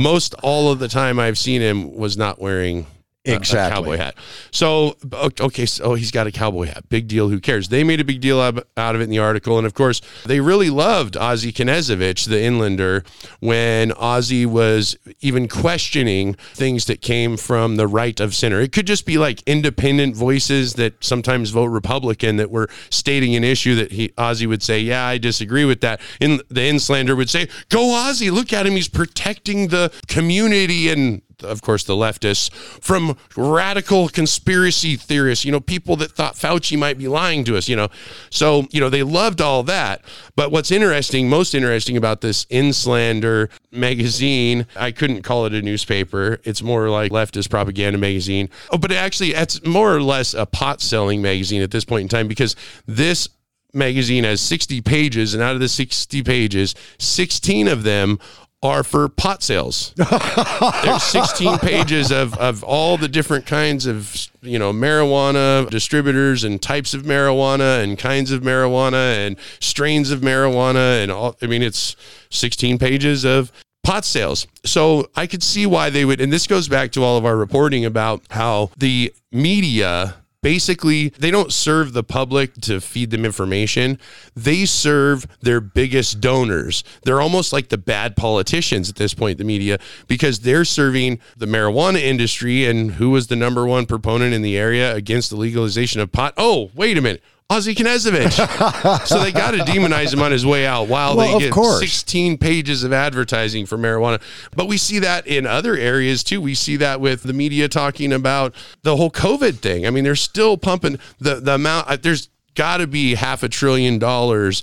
most 0.00 0.34
all 0.42 0.72
of 0.72 0.78
the 0.78 0.88
time 0.88 1.18
I've 1.18 1.38
seen 1.38 1.59
him 1.60 1.94
was 1.94 2.16
not 2.16 2.40
wearing. 2.40 2.86
a- 3.26 3.32
a 3.52 3.70
cowboy 3.74 3.96
hat. 3.98 4.14
So 4.50 4.96
okay, 5.12 5.66
so 5.66 5.84
oh, 5.84 5.94
he's 5.94 6.10
got 6.10 6.26
a 6.26 6.32
cowboy 6.32 6.68
hat. 6.68 6.88
Big 6.88 7.06
deal. 7.06 7.28
Who 7.28 7.38
cares? 7.38 7.68
They 7.68 7.84
made 7.84 8.00
a 8.00 8.04
big 8.04 8.22
deal 8.22 8.40
out 8.40 8.56
of 8.76 9.00
it 9.02 9.04
in 9.04 9.10
the 9.10 9.18
article, 9.18 9.58
and 9.58 9.66
of 9.66 9.74
course, 9.74 10.00
they 10.24 10.40
really 10.40 10.70
loved 10.70 11.18
Ozzie 11.18 11.52
Knezovich, 11.52 12.24
the 12.24 12.36
Inlander, 12.36 13.04
when 13.40 13.92
Ozzie 13.92 14.46
was 14.46 14.96
even 15.20 15.48
questioning 15.48 16.32
things 16.54 16.86
that 16.86 17.02
came 17.02 17.36
from 17.36 17.76
the 17.76 17.86
right 17.86 18.18
of 18.20 18.34
center. 18.34 18.58
It 18.58 18.72
could 18.72 18.86
just 18.86 19.04
be 19.04 19.18
like 19.18 19.42
independent 19.46 20.16
voices 20.16 20.74
that 20.74 21.04
sometimes 21.04 21.50
vote 21.50 21.66
Republican 21.66 22.36
that 22.36 22.50
were 22.50 22.70
stating 22.88 23.36
an 23.36 23.44
issue 23.44 23.74
that 23.74 23.92
he 23.92 24.12
Ozzie 24.16 24.46
would 24.46 24.62
say, 24.62 24.80
"Yeah, 24.80 25.04
I 25.04 25.18
disagree 25.18 25.66
with 25.66 25.82
that." 25.82 26.00
In 26.20 26.40
the 26.48 26.66
Inslander 26.66 27.14
would 27.14 27.28
say, 27.28 27.48
"Go 27.68 27.92
Ozzie! 27.92 28.30
Look 28.30 28.50
at 28.54 28.66
him. 28.66 28.76
He's 28.76 28.88
protecting 28.88 29.68
the 29.68 29.92
community 30.08 30.88
and." 30.88 31.20
Of 31.42 31.62
course, 31.62 31.84
the 31.84 31.94
leftists, 31.94 32.52
from 32.82 33.16
radical 33.36 34.08
conspiracy 34.08 34.96
theorists, 34.96 35.44
you 35.44 35.52
know, 35.52 35.60
people 35.60 35.96
that 35.96 36.12
thought 36.12 36.34
Fauci 36.34 36.78
might 36.78 36.98
be 36.98 37.08
lying 37.08 37.44
to 37.44 37.56
us, 37.56 37.68
you 37.68 37.76
know. 37.76 37.88
So, 38.30 38.66
you 38.70 38.80
know, 38.80 38.90
they 38.90 39.02
loved 39.02 39.40
all 39.40 39.62
that. 39.64 40.02
But 40.36 40.50
what's 40.50 40.70
interesting, 40.70 41.28
most 41.28 41.54
interesting 41.54 41.96
about 41.96 42.20
this 42.20 42.46
Inslander 42.50 43.50
magazine, 43.70 44.66
I 44.76 44.90
couldn't 44.90 45.22
call 45.22 45.46
it 45.46 45.54
a 45.54 45.62
newspaper. 45.62 46.40
It's 46.44 46.62
more 46.62 46.88
like 46.88 47.12
leftist 47.12 47.50
propaganda 47.50 47.98
magazine. 47.98 48.48
Oh, 48.70 48.78
but 48.78 48.92
actually, 48.92 49.34
it's 49.34 49.64
more 49.64 49.94
or 49.94 50.02
less 50.02 50.34
a 50.34 50.46
pot 50.46 50.80
selling 50.80 51.22
magazine 51.22 51.62
at 51.62 51.70
this 51.70 51.84
point 51.84 52.02
in 52.02 52.08
time 52.08 52.28
because 52.28 52.56
this 52.86 53.28
magazine 53.72 54.24
has 54.24 54.40
60 54.40 54.80
pages, 54.80 55.34
and 55.34 55.42
out 55.42 55.54
of 55.54 55.60
the 55.60 55.68
60 55.68 56.22
pages, 56.22 56.74
16 56.98 57.68
of 57.68 57.82
them 57.82 58.18
are 58.62 58.82
for 58.82 59.08
pot 59.08 59.42
sales. 59.42 59.94
There's 59.96 61.02
16 61.02 61.58
pages 61.60 62.10
of, 62.10 62.36
of 62.38 62.62
all 62.62 62.98
the 62.98 63.08
different 63.08 63.46
kinds 63.46 63.86
of 63.86 64.28
you 64.42 64.58
know 64.58 64.72
marijuana 64.72 65.68
distributors 65.70 66.44
and 66.44 66.60
types 66.60 66.94
of 66.94 67.02
marijuana 67.02 67.82
and 67.82 67.98
kinds 67.98 68.30
of 68.30 68.42
marijuana 68.42 69.26
and 69.26 69.36
strains 69.60 70.10
of 70.10 70.20
marijuana 70.20 71.02
and 71.02 71.10
all. 71.10 71.36
I 71.40 71.46
mean, 71.46 71.62
it's 71.62 71.96
16 72.30 72.78
pages 72.78 73.24
of 73.24 73.50
pot 73.82 74.04
sales. 74.04 74.46
So 74.64 75.08
I 75.16 75.26
could 75.26 75.42
see 75.42 75.66
why 75.66 75.90
they 75.90 76.04
would, 76.04 76.20
and 76.20 76.32
this 76.32 76.46
goes 76.46 76.68
back 76.68 76.92
to 76.92 77.02
all 77.02 77.16
of 77.16 77.24
our 77.24 77.36
reporting 77.36 77.84
about 77.84 78.22
how 78.30 78.70
the 78.76 79.12
media 79.32 80.16
basically 80.42 81.10
they 81.10 81.30
don't 81.30 81.52
serve 81.52 81.92
the 81.92 82.02
public 82.02 82.54
to 82.62 82.80
feed 82.80 83.10
them 83.10 83.24
information. 83.24 83.98
They 84.34 84.64
serve 84.64 85.26
their 85.40 85.60
biggest 85.60 86.20
donors. 86.20 86.84
They're 87.02 87.20
almost 87.20 87.52
like 87.52 87.68
the 87.68 87.78
bad 87.78 88.16
politicians 88.16 88.88
at 88.88 88.96
this 88.96 89.14
point 89.14 89.38
the 89.38 89.44
media 89.44 89.78
because 90.08 90.40
they're 90.40 90.64
serving 90.64 91.18
the 91.36 91.46
marijuana 91.46 92.00
industry 92.00 92.66
and 92.66 92.92
who 92.92 93.10
was 93.10 93.28
the 93.28 93.36
number 93.36 93.66
one 93.66 93.86
proponent 93.86 94.34
in 94.34 94.42
the 94.42 94.56
area 94.56 94.94
against 94.94 95.30
the 95.30 95.36
legalization 95.36 96.00
of 96.00 96.12
pot? 96.12 96.34
Oh 96.36 96.70
wait 96.74 96.98
a 96.98 97.00
minute 97.00 97.22
Ozzie 97.50 97.74
Knezovich. 97.74 99.06
so 99.06 99.18
they 99.18 99.32
got 99.32 99.50
to 99.50 99.58
demonize 99.58 100.12
him 100.12 100.22
on 100.22 100.30
his 100.30 100.46
way 100.46 100.64
out 100.64 100.86
while 100.86 101.16
Well, 101.16 101.38
they 101.38 101.46
get 101.46 101.52
course. 101.52 101.80
16 101.80 102.38
pages 102.38 102.84
of 102.84 102.92
advertising 102.92 103.66
for 103.66 103.76
marijuana. 103.76 104.22
But 104.54 104.68
we 104.68 104.76
see 104.76 105.00
that 105.00 105.26
in 105.26 105.46
other 105.46 105.74
areas 105.74 106.22
too. 106.22 106.40
We 106.40 106.54
see 106.54 106.76
that 106.76 107.00
with 107.00 107.24
the 107.24 107.32
media 107.32 107.68
talking 107.68 108.12
about 108.12 108.54
the 108.82 108.96
whole 108.96 109.10
COVID 109.10 109.56
thing. 109.56 109.84
I 109.84 109.90
mean, 109.90 110.04
they're 110.04 110.14
still 110.14 110.56
pumping 110.56 111.00
the, 111.18 111.36
the 111.36 111.56
amount, 111.56 111.88
uh, 111.88 111.96
there's 111.96 112.28
got 112.54 112.76
to 112.76 112.86
be 112.86 113.16
half 113.16 113.42
a 113.42 113.48
trillion 113.48 113.98
dollars 113.98 114.62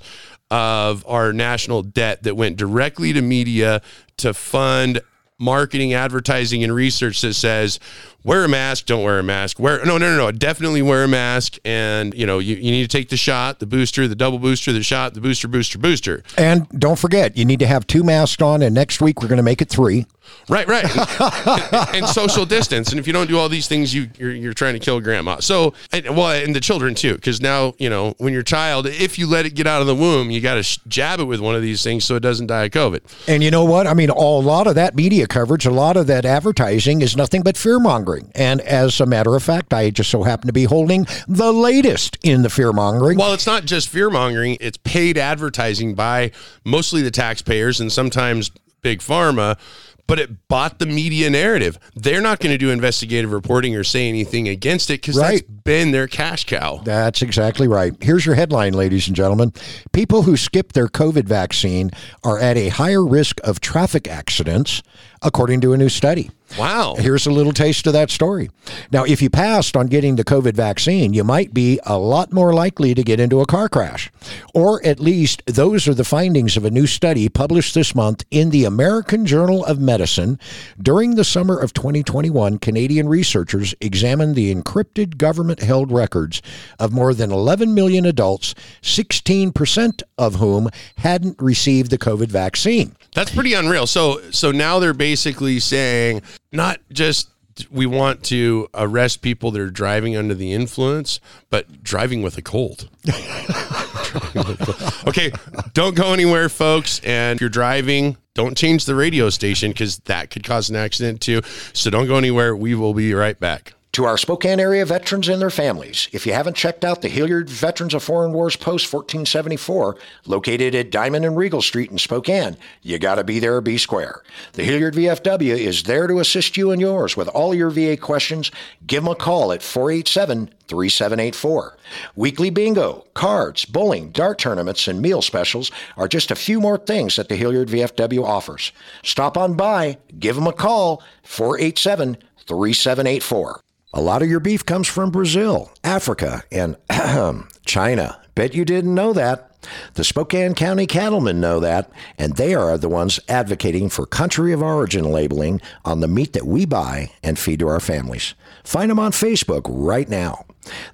of 0.50 1.04
our 1.06 1.34
national 1.34 1.82
debt 1.82 2.22
that 2.22 2.36
went 2.36 2.56
directly 2.56 3.12
to 3.12 3.20
media 3.20 3.82
to 4.16 4.32
fund 4.32 5.02
marketing, 5.38 5.92
advertising, 5.92 6.64
and 6.64 6.74
research 6.74 7.20
that 7.20 7.34
says 7.34 7.78
wear 8.24 8.44
a 8.44 8.48
mask, 8.48 8.86
don't 8.86 9.02
wear 9.02 9.18
a 9.18 9.22
mask. 9.22 9.58
Wear 9.58 9.84
no, 9.84 9.98
no, 9.98 10.14
no, 10.14 10.16
no. 10.16 10.32
Definitely 10.32 10.82
wear 10.82 11.04
a 11.04 11.08
mask, 11.08 11.58
and 11.64 12.14
you 12.14 12.26
know 12.26 12.38
you, 12.38 12.56
you 12.56 12.70
need 12.70 12.82
to 12.82 12.88
take 12.88 13.08
the 13.08 13.16
shot, 13.16 13.58
the 13.60 13.66
booster, 13.66 14.06
the 14.08 14.16
double 14.16 14.38
booster, 14.38 14.72
the 14.72 14.82
shot, 14.82 15.14
the 15.14 15.20
booster, 15.20 15.48
booster, 15.48 15.78
booster. 15.78 16.22
And 16.36 16.68
don't 16.78 16.98
forget, 16.98 17.36
you 17.36 17.44
need 17.44 17.60
to 17.60 17.66
have 17.66 17.86
two 17.86 18.02
masks 18.02 18.42
on, 18.42 18.62
and 18.62 18.74
next 18.74 19.00
week 19.00 19.22
we're 19.22 19.28
going 19.28 19.38
to 19.38 19.42
make 19.42 19.62
it 19.62 19.68
three. 19.68 20.06
Right, 20.48 20.66
right. 20.66 20.84
and, 21.72 21.96
and 21.96 22.06
social 22.06 22.46
distance. 22.46 22.90
And 22.90 22.98
if 22.98 23.06
you 23.06 23.12
don't 23.12 23.28
do 23.28 23.38
all 23.38 23.48
these 23.48 23.68
things, 23.68 23.94
you 23.94 24.08
you're, 24.18 24.32
you're 24.32 24.52
trying 24.52 24.74
to 24.74 24.78
kill 24.78 25.00
grandma. 25.00 25.40
So, 25.40 25.74
and, 25.92 26.16
well, 26.16 26.30
and 26.30 26.54
the 26.54 26.60
children 26.60 26.94
too, 26.94 27.14
because 27.14 27.40
now 27.40 27.74
you 27.78 27.90
know 27.90 28.14
when 28.18 28.32
your 28.32 28.42
child, 28.42 28.86
if 28.86 29.18
you 29.18 29.26
let 29.26 29.46
it 29.46 29.54
get 29.54 29.66
out 29.66 29.80
of 29.80 29.86
the 29.86 29.94
womb, 29.94 30.30
you 30.30 30.40
got 30.40 30.54
to 30.54 30.62
sh- 30.62 30.78
jab 30.86 31.20
it 31.20 31.24
with 31.24 31.40
one 31.40 31.54
of 31.54 31.62
these 31.62 31.82
things 31.82 32.04
so 32.04 32.16
it 32.16 32.20
doesn't 32.20 32.46
die 32.46 32.64
of 32.64 32.70
COVID. 32.72 33.00
And 33.26 33.42
you 33.42 33.50
know 33.50 33.64
what? 33.64 33.86
I 33.86 33.94
mean, 33.94 34.10
all, 34.10 34.40
a 34.40 34.46
lot 34.46 34.66
of 34.66 34.74
that 34.76 34.94
media 34.94 35.26
coverage, 35.26 35.66
a 35.66 35.70
lot 35.70 35.96
of 35.96 36.06
that 36.06 36.24
advertising 36.24 37.02
is 37.02 37.16
nothing 37.16 37.42
but 37.42 37.56
fear 37.56 37.78
mongering. 37.78 38.07
And 38.34 38.60
as 38.62 39.00
a 39.00 39.06
matter 39.06 39.34
of 39.36 39.42
fact, 39.42 39.72
I 39.74 39.90
just 39.90 40.10
so 40.10 40.22
happen 40.22 40.46
to 40.46 40.52
be 40.52 40.64
holding 40.64 41.06
the 41.26 41.52
latest 41.52 42.16
in 42.22 42.42
the 42.42 42.50
fear 42.50 42.72
mongering. 42.72 43.18
Well, 43.18 43.32
it's 43.34 43.46
not 43.46 43.64
just 43.64 43.88
fear 43.88 44.10
mongering; 44.10 44.56
it's 44.60 44.78
paid 44.78 45.18
advertising 45.18 45.94
by 45.94 46.30
mostly 46.64 47.02
the 47.02 47.10
taxpayers 47.10 47.80
and 47.80 47.92
sometimes 47.92 48.50
big 48.82 49.00
pharma. 49.00 49.58
But 50.06 50.18
it 50.18 50.48
bought 50.48 50.78
the 50.78 50.86
media 50.86 51.28
narrative. 51.28 51.78
They're 51.94 52.22
not 52.22 52.40
going 52.40 52.52
to 52.52 52.56
do 52.56 52.70
investigative 52.70 53.30
reporting 53.30 53.76
or 53.76 53.84
say 53.84 54.08
anything 54.08 54.48
against 54.48 54.88
it 54.88 55.02
because 55.02 55.18
Right. 55.18 55.42
that's 55.46 55.62
been 55.64 55.90
their 55.90 56.06
cash 56.06 56.46
cow. 56.46 56.80
That's 56.82 57.20
exactly 57.20 57.68
right. 57.68 57.92
Here's 58.00 58.24
your 58.24 58.34
headline, 58.34 58.72
ladies 58.72 59.06
and 59.06 59.14
gentlemen. 59.14 59.52
People 59.92 60.22
who 60.22 60.38
skip 60.38 60.72
their 60.72 60.88
COVID 60.88 61.24
vaccine 61.24 61.90
are 62.24 62.38
at 62.38 62.56
a 62.56 62.70
higher 62.70 63.04
risk 63.04 63.38
of 63.44 63.60
traffic 63.60 64.08
accidents, 64.08 64.82
according 65.20 65.60
to 65.60 65.74
a 65.74 65.76
new 65.76 65.90
study. 65.90 66.30
Wow. 66.56 66.96
Here's 66.98 67.26
a 67.26 67.30
little 67.30 67.52
taste 67.52 67.86
of 67.86 67.92
that 67.92 68.10
story. 68.10 68.50
Now, 68.90 69.04
if 69.04 69.20
you 69.20 69.28
passed 69.28 69.76
on 69.76 69.86
getting 69.88 70.16
the 70.16 70.24
COVID 70.24 70.54
vaccine, 70.54 71.12
you 71.12 71.24
might 71.24 71.52
be 71.52 71.78
a 71.84 71.98
lot 71.98 72.32
more 72.32 72.54
likely 72.54 72.94
to 72.94 73.02
get 73.02 73.20
into 73.20 73.40
a 73.40 73.46
car 73.46 73.68
crash. 73.68 74.10
Or 74.54 74.84
at 74.84 75.00
least 75.00 75.42
those 75.46 75.86
are 75.86 75.94
the 75.94 76.04
findings 76.04 76.56
of 76.56 76.64
a 76.64 76.70
new 76.70 76.86
study 76.86 77.28
published 77.28 77.74
this 77.74 77.94
month 77.94 78.24
in 78.30 78.50
the 78.50 78.64
American 78.64 79.26
Journal 79.26 79.64
of 79.64 79.78
Medicine. 79.78 80.38
During 80.80 81.14
the 81.14 81.24
summer 81.24 81.58
of 81.58 81.74
2021, 81.74 82.58
Canadian 82.58 83.08
researchers 83.08 83.74
examined 83.80 84.34
the 84.34 84.54
encrypted 84.54 85.18
government 85.18 85.60
held 85.60 85.92
records 85.92 86.40
of 86.78 86.92
more 86.92 87.12
than 87.14 87.30
11 87.30 87.74
million 87.74 88.06
adults, 88.06 88.54
16% 88.82 90.02
of 90.16 90.36
whom 90.36 90.68
hadn't 90.98 91.40
received 91.40 91.90
the 91.90 91.98
COVID 91.98 92.28
vaccine. 92.28 92.96
That's 93.14 93.34
pretty 93.34 93.54
unreal. 93.54 93.86
So 93.86 94.30
so 94.30 94.50
now 94.50 94.78
they're 94.78 94.94
basically 94.94 95.60
saying 95.60 96.22
not 96.52 96.80
just 96.92 97.30
we 97.70 97.86
want 97.86 98.22
to 98.24 98.68
arrest 98.74 99.22
people 99.22 99.50
that 99.50 99.60
are 99.60 99.70
driving 99.70 100.16
under 100.16 100.34
the 100.34 100.52
influence, 100.52 101.20
but 101.50 101.82
driving 101.82 102.22
with 102.22 102.38
a 102.38 102.42
cold. 102.42 102.88
okay, 105.06 105.32
don't 105.72 105.96
go 105.96 106.12
anywhere, 106.12 106.48
folks. 106.48 107.00
And 107.00 107.36
if 107.36 107.40
you're 107.40 107.50
driving, 107.50 108.16
don't 108.34 108.56
change 108.56 108.84
the 108.84 108.94
radio 108.94 109.30
station 109.30 109.72
because 109.72 109.98
that 110.00 110.30
could 110.30 110.44
cause 110.44 110.70
an 110.70 110.76
accident 110.76 111.20
too. 111.20 111.42
So 111.72 111.90
don't 111.90 112.06
go 112.06 112.16
anywhere. 112.16 112.54
We 112.54 112.74
will 112.74 112.94
be 112.94 113.14
right 113.14 113.38
back. 113.38 113.74
To 113.98 114.04
our 114.04 114.16
Spokane 114.16 114.60
area 114.60 114.86
veterans 114.86 115.28
and 115.28 115.42
their 115.42 115.50
families, 115.50 116.08
if 116.12 116.24
you 116.24 116.32
haven't 116.32 116.54
checked 116.54 116.84
out 116.84 117.02
the 117.02 117.08
Hilliard 117.08 117.50
Veterans 117.50 117.94
of 117.94 118.04
Foreign 118.04 118.32
Wars 118.32 118.54
Post 118.54 118.92
1474, 118.92 119.96
located 120.24 120.72
at 120.76 120.92
Diamond 120.92 121.24
and 121.24 121.36
Regal 121.36 121.60
Street 121.60 121.90
in 121.90 121.98
Spokane, 121.98 122.56
you 122.80 123.00
got 123.00 123.16
to 123.16 123.24
be 123.24 123.40
there 123.40 123.60
be 123.60 123.76
square. 123.76 124.22
The 124.52 124.62
Hilliard 124.62 124.94
VFW 124.94 125.58
is 125.58 125.82
there 125.82 126.06
to 126.06 126.20
assist 126.20 126.56
you 126.56 126.70
and 126.70 126.80
yours 126.80 127.16
with 127.16 127.26
all 127.26 127.52
your 127.52 127.70
VA 127.70 127.96
questions. 127.96 128.52
Give 128.86 129.02
them 129.02 129.10
a 129.10 129.16
call 129.16 129.50
at 129.50 129.64
487 129.64 130.46
3784. 130.68 131.76
Weekly 132.14 132.50
bingo, 132.50 133.04
cards, 133.14 133.64
bowling, 133.64 134.12
dart 134.12 134.38
tournaments, 134.38 134.86
and 134.86 135.02
meal 135.02 135.22
specials 135.22 135.72
are 135.96 136.06
just 136.06 136.30
a 136.30 136.36
few 136.36 136.60
more 136.60 136.78
things 136.78 137.16
that 137.16 137.28
the 137.28 137.34
Hilliard 137.34 137.66
VFW 137.66 138.22
offers. 138.22 138.70
Stop 139.02 139.36
on 139.36 139.54
by, 139.54 139.98
give 140.20 140.36
them 140.36 140.46
a 140.46 140.52
call, 140.52 141.02
487 141.24 142.16
3784. 142.46 143.60
A 143.98 144.08
lot 144.08 144.22
of 144.22 144.30
your 144.30 144.38
beef 144.38 144.64
comes 144.64 144.86
from 144.86 145.10
Brazil, 145.10 145.72
Africa, 145.82 146.44
and 146.52 146.76
China. 147.66 148.22
Bet 148.36 148.54
you 148.54 148.64
didn't 148.64 148.94
know 148.94 149.12
that. 149.12 149.56
The 149.94 150.04
Spokane 150.04 150.54
County 150.54 150.86
cattlemen 150.86 151.40
know 151.40 151.58
that, 151.58 151.90
and 152.16 152.36
they 152.36 152.54
are 152.54 152.78
the 152.78 152.88
ones 152.88 153.18
advocating 153.28 153.88
for 153.88 154.06
country 154.06 154.52
of 154.52 154.62
origin 154.62 155.10
labeling 155.10 155.60
on 155.84 155.98
the 155.98 156.06
meat 156.06 156.32
that 156.34 156.46
we 156.46 156.64
buy 156.64 157.10
and 157.24 157.40
feed 157.40 157.58
to 157.58 157.66
our 157.66 157.80
families. 157.80 158.36
Find 158.62 158.88
them 158.88 159.00
on 159.00 159.10
Facebook 159.10 159.62
right 159.66 160.08
now. 160.08 160.44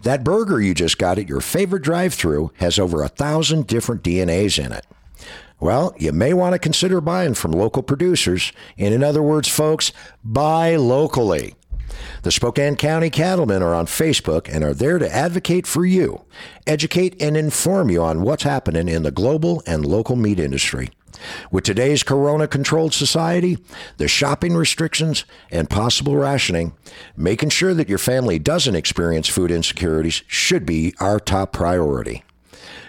That 0.00 0.24
burger 0.24 0.58
you 0.58 0.72
just 0.72 0.96
got 0.96 1.18
at 1.18 1.28
your 1.28 1.42
favorite 1.42 1.82
drive 1.82 2.14
through 2.14 2.52
has 2.56 2.78
over 2.78 3.02
a 3.02 3.08
thousand 3.08 3.66
different 3.66 4.02
DNAs 4.02 4.58
in 4.58 4.72
it. 4.72 4.86
Well, 5.60 5.94
you 5.98 6.12
may 6.12 6.32
want 6.32 6.54
to 6.54 6.58
consider 6.58 7.00
buying 7.00 7.34
from 7.34 7.52
local 7.52 7.82
producers. 7.82 8.52
And 8.78 8.92
in 8.92 9.04
other 9.04 9.22
words, 9.22 9.48
folks, 9.48 9.92
buy 10.24 10.76
locally. 10.76 11.54
The 12.22 12.32
Spokane 12.32 12.76
County 12.76 13.10
Cattlemen 13.10 13.62
are 13.62 13.74
on 13.74 13.86
Facebook 13.86 14.48
and 14.52 14.64
are 14.64 14.74
there 14.74 14.98
to 14.98 15.14
advocate 15.14 15.66
for 15.66 15.84
you, 15.84 16.24
educate, 16.66 17.20
and 17.20 17.36
inform 17.36 17.90
you 17.90 18.02
on 18.02 18.22
what's 18.22 18.42
happening 18.42 18.88
in 18.88 19.02
the 19.02 19.10
global 19.10 19.62
and 19.66 19.84
local 19.84 20.16
meat 20.16 20.38
industry. 20.38 20.90
With 21.50 21.64
today's 21.64 22.02
corona 22.02 22.48
controlled 22.48 22.92
society, 22.92 23.58
the 23.98 24.08
shopping 24.08 24.56
restrictions, 24.56 25.24
and 25.50 25.70
possible 25.70 26.16
rationing, 26.16 26.74
making 27.16 27.50
sure 27.50 27.74
that 27.74 27.88
your 27.88 27.98
family 27.98 28.38
doesn't 28.38 28.74
experience 28.74 29.28
food 29.28 29.50
insecurities 29.50 30.22
should 30.26 30.66
be 30.66 30.94
our 31.00 31.20
top 31.20 31.52
priority. 31.52 32.24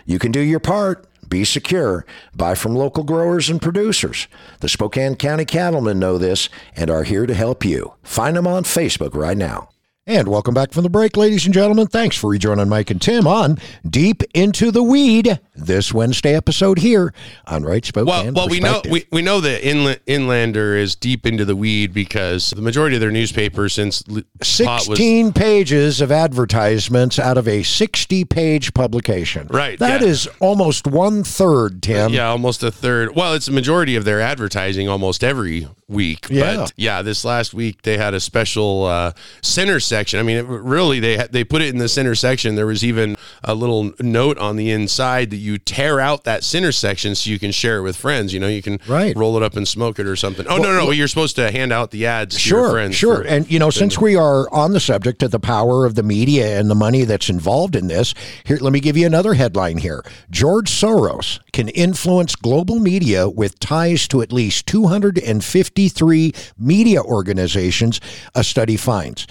You 0.06 0.20
can 0.20 0.32
do 0.32 0.40
your 0.40 0.60
part. 0.60 1.08
Be 1.30 1.44
secure. 1.44 2.06
Buy 2.36 2.56
from 2.56 2.76
local 2.76 3.04
growers 3.04 3.50
and 3.50 3.62
producers. 3.62 4.28
The 4.60 4.70
Spokane 4.70 5.16
County 5.16 5.46
Cattlemen 5.46 6.00
know 6.00 6.18
this 6.18 6.50
and 6.76 6.90
are 6.90 7.04
here 7.04 7.26
to 7.26 7.34
help 7.34 7.66
you. 7.66 7.94
Find 8.04 8.36
them 8.36 8.48
on 8.48 8.64
Facebook 8.64 9.14
right 9.16 9.38
now. 9.38 9.70
And 10.08 10.28
welcome 10.28 10.54
back 10.54 10.72
from 10.72 10.84
the 10.84 10.90
break, 10.92 11.18
ladies 11.18 11.46
and 11.46 11.54
gentlemen. 11.54 11.88
Thanks 11.88 12.16
for 12.16 12.30
rejoining 12.30 12.70
Mike 12.70 12.92
and 12.92 13.02
Tim 13.02 13.26
on 13.26 13.58
Deep 13.90 14.22
into 14.36 14.70
the 14.70 14.84
Weed 14.84 15.40
this 15.56 15.92
Wednesday 15.92 16.36
episode 16.36 16.78
here 16.78 17.12
on 17.48 17.64
Right. 17.64 17.90
Well, 17.96 18.32
well, 18.32 18.48
we 18.48 18.60
know 18.60 18.84
we, 18.88 19.06
we 19.12 19.24
know 19.24 19.42
the 19.42 19.68
inland, 19.68 20.00
Inlander 20.06 20.78
is 20.78 20.94
deep 20.96 21.26
into 21.26 21.44
the 21.44 21.56
weed 21.56 21.92
because 21.92 22.52
the 22.52 22.62
majority 22.62 22.98
of 22.98 23.00
their 23.00 23.10
newspaper 23.10 23.68
since 23.68 24.04
sixteen 24.44 25.28
was, 25.28 25.34
pages 25.34 26.02
of 26.02 26.12
advertisements 26.12 27.18
out 27.18 27.40
of 27.40 27.48
a 27.48 27.64
sixty-page 27.64 28.76
publication. 28.76 29.48
Right, 29.48 29.80
that 29.80 30.02
yeah. 30.02 30.08
is 30.08 30.30
almost 30.40 30.86
one 30.86 31.24
third, 31.24 31.82
Tim. 31.82 32.14
Yeah, 32.14 32.28
almost 32.28 32.62
a 32.62 32.70
third. 32.70 33.16
Well, 33.16 33.34
it's 33.34 33.48
the 33.48 33.54
majority 33.54 33.96
of 33.96 34.06
their 34.06 34.22
advertising 34.22 34.88
almost 34.88 35.24
every 35.24 35.68
week. 35.88 36.28
Yeah, 36.30 36.58
but 36.58 36.74
yeah. 36.76 37.02
This 37.02 37.26
last 37.26 37.56
week 37.56 37.82
they 37.82 37.98
had 37.98 38.14
a 38.14 38.20
special 38.20 38.84
uh, 38.84 39.14
center 39.42 39.80
section. 39.96 40.20
I 40.20 40.24
mean, 40.24 40.38
it, 40.38 40.46
really, 40.46 41.00
they 41.00 41.26
they 41.32 41.46
put 41.46 41.62
it 41.62 41.70
in 41.70 41.78
the 41.78 41.88
center 41.88 42.16
section. 42.16 42.56
There 42.56 42.66
was 42.66 42.84
even 42.84 43.16
a 43.46 43.56
little 43.56 43.94
note 44.00 44.38
on 44.38 44.58
the 44.58 44.70
inside 44.72 45.30
that 45.30 45.38
you 45.38 45.58
tear 45.58 46.02
out 46.02 46.26
that 46.26 46.44
center 46.44 46.74
section 46.74 47.16
so 47.16 47.30
you 47.30 47.40
can 47.40 47.52
share 47.52 47.78
it 47.78 47.82
with 47.82 47.96
friends. 47.96 48.34
You 48.34 48.42
know, 48.42 48.48
you 48.48 48.62
can 48.62 48.80
right. 48.88 49.16
roll 49.16 49.38
it 49.38 49.44
up 49.44 49.56
and 49.56 49.66
smoke 49.66 49.98
it 49.98 50.06
or 50.06 50.18
something. 50.18 50.46
Oh 50.48 50.56
well, 50.56 50.64
no, 50.64 50.78
no, 50.78 50.86
no, 50.86 50.92
you're 50.92 51.08
supposed 51.08 51.38
to 51.38 51.50
hand 51.50 51.72
out 51.72 51.92
the 51.92 52.08
ads. 52.08 52.38
Sure, 52.38 52.72
friends 52.72 52.96
sure. 52.96 53.22
And 53.22 53.50
you 53.50 53.58
know, 53.58 53.70
since 53.70 53.98
we 53.98 54.18
are 54.18 54.54
on 54.54 54.74
the 54.74 54.82
subject 54.82 55.24
of 55.24 55.32
the 55.32 55.40
power 55.40 55.86
of 55.86 55.96
the 55.96 56.04
media 56.04 56.60
and 56.60 56.70
the 56.70 56.76
money 56.76 57.06
that's 57.06 57.30
involved 57.30 57.78
in 57.78 57.88
this, 57.88 58.14
here, 58.44 58.58
let 58.60 58.74
me 58.74 58.82
give 58.82 58.98
you 58.98 59.06
another 59.06 59.36
headline 59.36 59.78
here. 59.78 60.04
George 60.30 60.70
Soros 60.70 61.40
can 61.54 61.70
influence 61.70 62.36
global 62.36 62.80
media 62.80 63.30
with 63.30 63.60
ties 63.60 64.10
to 64.10 64.22
at 64.22 64.34
least 64.34 64.68
253 64.68 66.34
media 66.58 67.02
organizations. 67.02 68.02
A 68.34 68.44
study 68.44 68.76
finds 68.76 69.26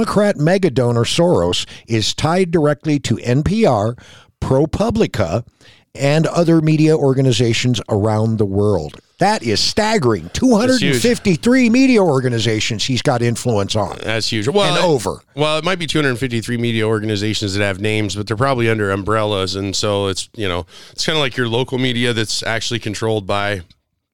Democrat 0.00 0.38
mega 0.38 0.70
donor 0.70 1.04
Soros 1.04 1.66
is 1.86 2.14
tied 2.14 2.50
directly 2.50 2.98
to 3.00 3.16
NPR, 3.16 4.02
ProPublica, 4.40 5.46
and 5.94 6.26
other 6.26 6.62
media 6.62 6.96
organizations 6.96 7.82
around 7.90 8.38
the 8.38 8.46
world. 8.46 8.98
That 9.18 9.42
is 9.42 9.60
staggering. 9.60 10.30
253 10.32 11.68
media 11.68 12.02
organizations 12.02 12.82
he's 12.82 13.02
got 13.02 13.20
influence 13.20 13.76
on. 13.76 13.98
That's 14.02 14.32
huge. 14.32 14.48
Well, 14.48 14.74
and 14.74 14.82
over. 14.82 15.20
Well, 15.36 15.58
it 15.58 15.64
might 15.64 15.78
be 15.78 15.86
253 15.86 16.56
media 16.56 16.88
organizations 16.88 17.52
that 17.52 17.62
have 17.62 17.78
names, 17.78 18.16
but 18.16 18.26
they're 18.26 18.38
probably 18.38 18.70
under 18.70 18.90
umbrellas. 18.90 19.54
And 19.54 19.76
so 19.76 20.06
it's, 20.06 20.30
you 20.34 20.48
know, 20.48 20.64
it's 20.92 21.04
kind 21.04 21.18
of 21.18 21.20
like 21.20 21.36
your 21.36 21.46
local 21.46 21.76
media 21.76 22.14
that's 22.14 22.42
actually 22.42 22.80
controlled 22.80 23.26
by 23.26 23.60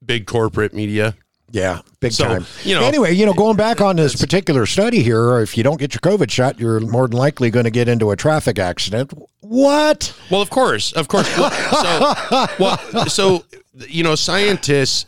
big 0.05 0.27
corporate 0.27 0.73
media. 0.73 1.15
Yeah, 1.51 1.81
big 2.01 2.11
so, 2.11 2.25
time. 2.25 2.45
You 2.63 2.75
know, 2.75 2.85
anyway, 2.85 3.13
you 3.13 3.25
know, 3.25 3.33
going 3.33 3.55
back 3.55 3.79
on 3.79 3.95
this 3.95 4.15
particular 4.15 4.65
study 4.65 5.01
here, 5.01 5.39
if 5.39 5.57
you 5.57 5.63
don't 5.63 5.79
get 5.79 5.93
your 5.93 6.01
COVID 6.01 6.29
shot, 6.29 6.59
you're 6.59 6.81
more 6.81 7.07
than 7.07 7.17
likely 7.17 7.49
going 7.49 7.63
to 7.63 7.71
get 7.71 7.87
into 7.87 8.11
a 8.11 8.17
traffic 8.17 8.59
accident. 8.59 9.13
What? 9.39 10.13
Well, 10.29 10.41
of 10.41 10.49
course, 10.49 10.91
of 10.91 11.07
course. 11.07 11.27
so, 11.33 11.45
well, 12.59 13.07
so 13.07 13.45
you 13.87 14.03
know, 14.03 14.15
scientists. 14.15 15.05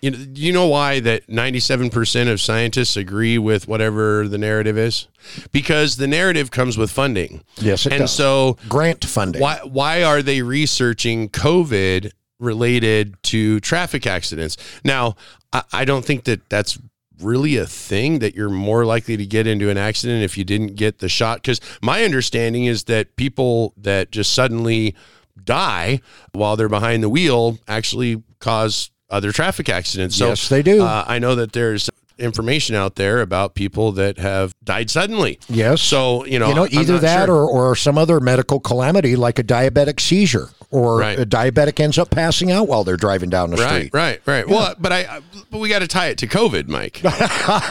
You 0.00 0.12
know, 0.12 0.18
you 0.32 0.52
know 0.52 0.68
why 0.68 1.00
that 1.00 1.26
97% 1.26 2.30
of 2.30 2.40
scientists 2.40 2.96
agree 2.96 3.36
with 3.36 3.66
whatever 3.66 4.28
the 4.28 4.38
narrative 4.38 4.78
is? 4.78 5.08
Because 5.50 5.96
the 5.96 6.06
narrative 6.06 6.52
comes 6.52 6.78
with 6.78 6.92
funding. 6.92 7.42
Yes, 7.56 7.84
it 7.84 7.94
and 7.94 8.02
does. 8.02 8.12
so 8.12 8.58
grant 8.68 9.04
funding. 9.04 9.42
Why 9.42 9.58
why 9.64 10.04
are 10.04 10.22
they 10.22 10.42
researching 10.42 11.28
COVID 11.30 12.12
related 12.38 13.20
to 13.24 13.60
traffic 13.60 14.06
accidents? 14.06 14.56
Now, 14.84 15.16
I, 15.52 15.62
I 15.72 15.84
don't 15.84 16.04
think 16.04 16.24
that 16.24 16.48
that's 16.48 16.78
really 17.20 17.56
a 17.56 17.66
thing 17.66 18.20
that 18.20 18.34
you're 18.34 18.48
more 18.48 18.84
likely 18.84 19.16
to 19.16 19.26
get 19.26 19.46
into 19.46 19.70
an 19.70 19.76
accident 19.76 20.22
if 20.22 20.38
you 20.38 20.44
didn't 20.44 20.76
get 20.76 20.98
the 20.98 21.08
shot 21.08 21.42
because 21.42 21.60
my 21.82 22.04
understanding 22.04 22.66
is 22.66 22.84
that 22.84 23.16
people 23.16 23.74
that 23.76 24.10
just 24.12 24.32
suddenly 24.32 24.94
die 25.44 26.00
while 26.32 26.56
they're 26.56 26.68
behind 26.68 27.02
the 27.02 27.08
wheel 27.08 27.58
actually 27.66 28.22
cause 28.38 28.90
other 29.10 29.32
traffic 29.32 29.68
accidents. 29.68 30.16
So, 30.16 30.28
yes, 30.28 30.48
they 30.48 30.62
do. 30.62 30.82
Uh, 30.82 31.04
I 31.06 31.18
know 31.18 31.34
that 31.34 31.52
there's 31.52 31.90
information 32.18 32.74
out 32.74 32.96
there 32.96 33.20
about 33.20 33.54
people 33.54 33.92
that 33.92 34.18
have 34.18 34.54
died 34.64 34.90
suddenly. 34.90 35.38
Yes. 35.48 35.80
So, 35.80 36.24
you 36.24 36.38
know, 36.38 36.48
you 36.48 36.54
know 36.54 36.68
either 36.70 36.98
that 36.98 37.26
sure. 37.26 37.36
or, 37.36 37.70
or 37.70 37.76
some 37.76 37.98
other 37.98 38.20
medical 38.20 38.60
calamity 38.60 39.16
like 39.16 39.38
a 39.38 39.44
diabetic 39.44 40.00
seizure 40.00 40.50
or 40.70 40.98
right. 40.98 41.18
a 41.18 41.24
diabetic 41.24 41.80
ends 41.80 41.96
up 41.96 42.10
passing 42.10 42.50
out 42.52 42.68
while 42.68 42.84
they're 42.84 42.96
driving 42.96 43.30
down 43.30 43.50
the 43.50 43.56
right, 43.56 43.68
street. 43.68 43.90
Right, 43.94 44.20
right, 44.26 44.46
yeah. 44.46 44.54
Well, 44.54 44.74
but 44.78 44.92
I, 44.92 45.20
but 45.50 45.60
we 45.60 45.68
got 45.68 45.78
to 45.78 45.88
tie 45.88 46.08
it 46.08 46.18
to 46.18 46.26
COVID, 46.26 46.68
Mike. 46.68 47.00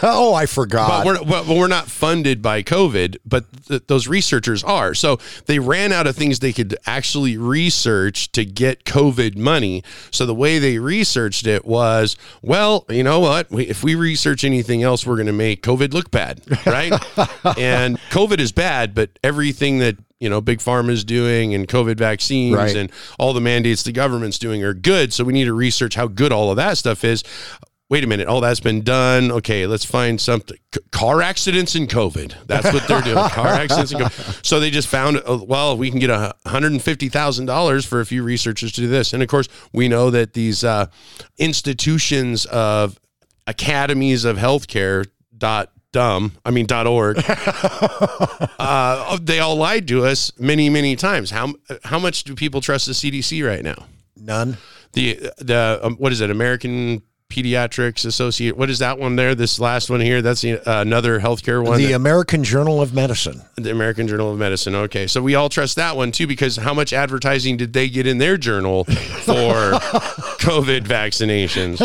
oh, 0.04 0.34
I 0.34 0.48
forgot. 0.48 1.04
But 1.04 1.28
we're, 1.28 1.60
we're 1.60 1.68
not 1.68 1.88
funded 1.88 2.42
by 2.42 2.64
COVID, 2.64 3.18
but 3.24 3.46
th- 3.68 3.84
those 3.88 4.08
researchers 4.08 4.64
are. 4.64 4.96
So 4.96 5.20
they 5.46 5.60
ran 5.60 5.92
out 5.92 6.08
of 6.08 6.16
things 6.16 6.40
they 6.40 6.54
could 6.54 6.76
actually 6.88 7.38
research 7.38 8.32
to 8.32 8.46
get 8.46 8.84
COVID 8.84 9.38
money. 9.38 9.84
So 10.10 10.26
the 10.26 10.36
way 10.36 10.58
they 10.58 10.80
researched 10.80 11.46
it 11.46 11.66
was, 11.66 12.18
well, 12.42 12.86
you 12.90 13.04
know 13.04 13.20
what? 13.20 13.52
We, 13.52 13.68
if 13.68 13.84
we 13.84 13.94
research 13.94 14.37
anything 14.44 14.84
else, 14.84 15.06
we're 15.06 15.16
going 15.16 15.28
to 15.28 15.34
make 15.34 15.64
COVID 15.64 15.94
look 15.94 16.12
bad, 16.12 16.42
right? 16.66 16.92
and 17.58 17.98
COVID 18.10 18.40
is 18.40 18.52
bad, 18.52 18.94
but 18.94 19.12
everything 19.24 19.80
that 19.80 19.98
you 20.20 20.30
know 20.30 20.42
big 20.42 20.60
pharma 20.60 20.90
is 20.90 21.04
doing 21.04 21.54
and 21.54 21.68
covid 21.68 21.98
vaccines 21.98 22.56
right. 22.56 22.76
and 22.76 22.92
all 23.20 23.34
the 23.34 23.42
mandates 23.42 23.84
the 23.84 23.92
government's 23.92 24.40
doing 24.40 24.64
are 24.64 24.74
good 24.74 25.14
so 25.14 25.24
we 25.24 25.34
need 25.34 25.46
to 25.46 25.54
research 25.54 25.96
how 25.96 26.08
good 26.08 26.32
all 26.32 26.50
of 26.50 26.56
that 26.56 26.78
stuff 26.78 27.04
is 27.04 27.24
wait 27.90 28.04
a 28.04 28.08
minute 28.08 28.28
all 28.28 28.42
that's 28.42 28.60
been 28.60 28.82
done 28.82 29.32
okay 29.32 29.68
let's 29.68 29.86
find 29.86 30.20
something 30.20 30.58
C- 30.74 30.82
car 30.92 31.22
accidents 31.22 31.76
and 31.76 31.88
covid 31.88 32.34
that's 32.48 32.74
what 32.74 32.88
they're 32.88 33.02
doing 33.02 33.30
car 33.30 33.48
accidents 33.48 33.92
and 33.92 34.02
COVID. 34.02 34.46
so 34.46 34.60
they 34.60 34.72
just 34.72 34.88
found 34.88 35.18
uh, 35.18 35.40
well 35.46 35.78
we 35.78 35.90
can 35.90 36.00
get 36.00 36.10
a 36.10 36.36
$150000 36.46 37.88
for 37.88 38.00
a 38.02 38.06
few 38.06 38.24
researchers 38.24 38.72
to 38.74 38.82
do 38.82 38.88
this 38.88 39.14
and 39.14 39.22
of 39.22 39.30
course 39.30 39.48
we 39.72 39.88
know 39.88 40.10
that 40.10 40.34
these 40.34 40.64
uh, 40.64 40.88
institutions 41.38 42.46
of 42.48 43.00
academies 43.48 44.26
of 44.26 44.38
healthcare 44.38 45.08
dot 45.36 45.72
dumb 45.92 46.34
i 46.46 46.52
mean 46.52 46.66
dot 46.66 46.88
org. 46.88 47.18
Uh, 48.60 49.18
they 49.22 49.40
all 49.40 49.56
lied 49.56 49.88
to 49.88 50.04
us 50.04 50.32
many 50.40 50.70
many 50.70 50.96
times. 50.96 51.30
How 51.30 51.54
how 51.84 52.00
much 52.00 52.24
do 52.24 52.36
people 52.36 52.60
trust 52.60 52.88
the 52.88 52.92
cdc 52.92 53.48
right 53.48 53.64
now? 53.64 53.86
None. 54.18 54.58
The 54.94 55.32
the 55.38 55.80
um, 55.82 55.96
what 55.98 56.12
is 56.12 56.20
it? 56.22 56.30
American 56.30 57.02
pediatrics 57.30 58.06
associate 58.06 58.58
what 58.58 58.70
is 58.70 58.80
that 58.80 58.98
one 58.98 59.16
there? 59.16 59.36
This 59.36 59.60
last 59.60 59.90
one 59.90 60.02
here 60.02 60.22
that's 60.22 60.42
the, 60.42 60.60
uh, 60.68 60.82
another 60.82 61.20
healthcare 61.20 61.64
one 61.64 61.78
the 61.78 61.88
that, 61.88 61.94
american 61.94 62.44
journal 62.44 62.82
of 62.82 62.94
medicine. 62.94 63.42
The 63.56 63.72
american 63.72 64.08
journal 64.08 64.32
of 64.32 64.38
medicine 64.38 64.76
okay. 64.76 65.08
So 65.08 65.22
we 65.22 65.36
all 65.36 65.50
trust 65.50 65.76
that 65.76 65.96
one 65.96 66.12
too 66.12 66.28
because 66.28 66.58
how 66.58 66.74
much 66.74 66.92
advertising 66.92 67.58
did 67.58 67.74
they 67.74 67.90
get 67.90 68.08
in 68.08 68.18
their 68.18 68.38
journal 68.38 68.84
for 68.86 68.92
covid 70.42 70.82
vaccinations 70.82 71.78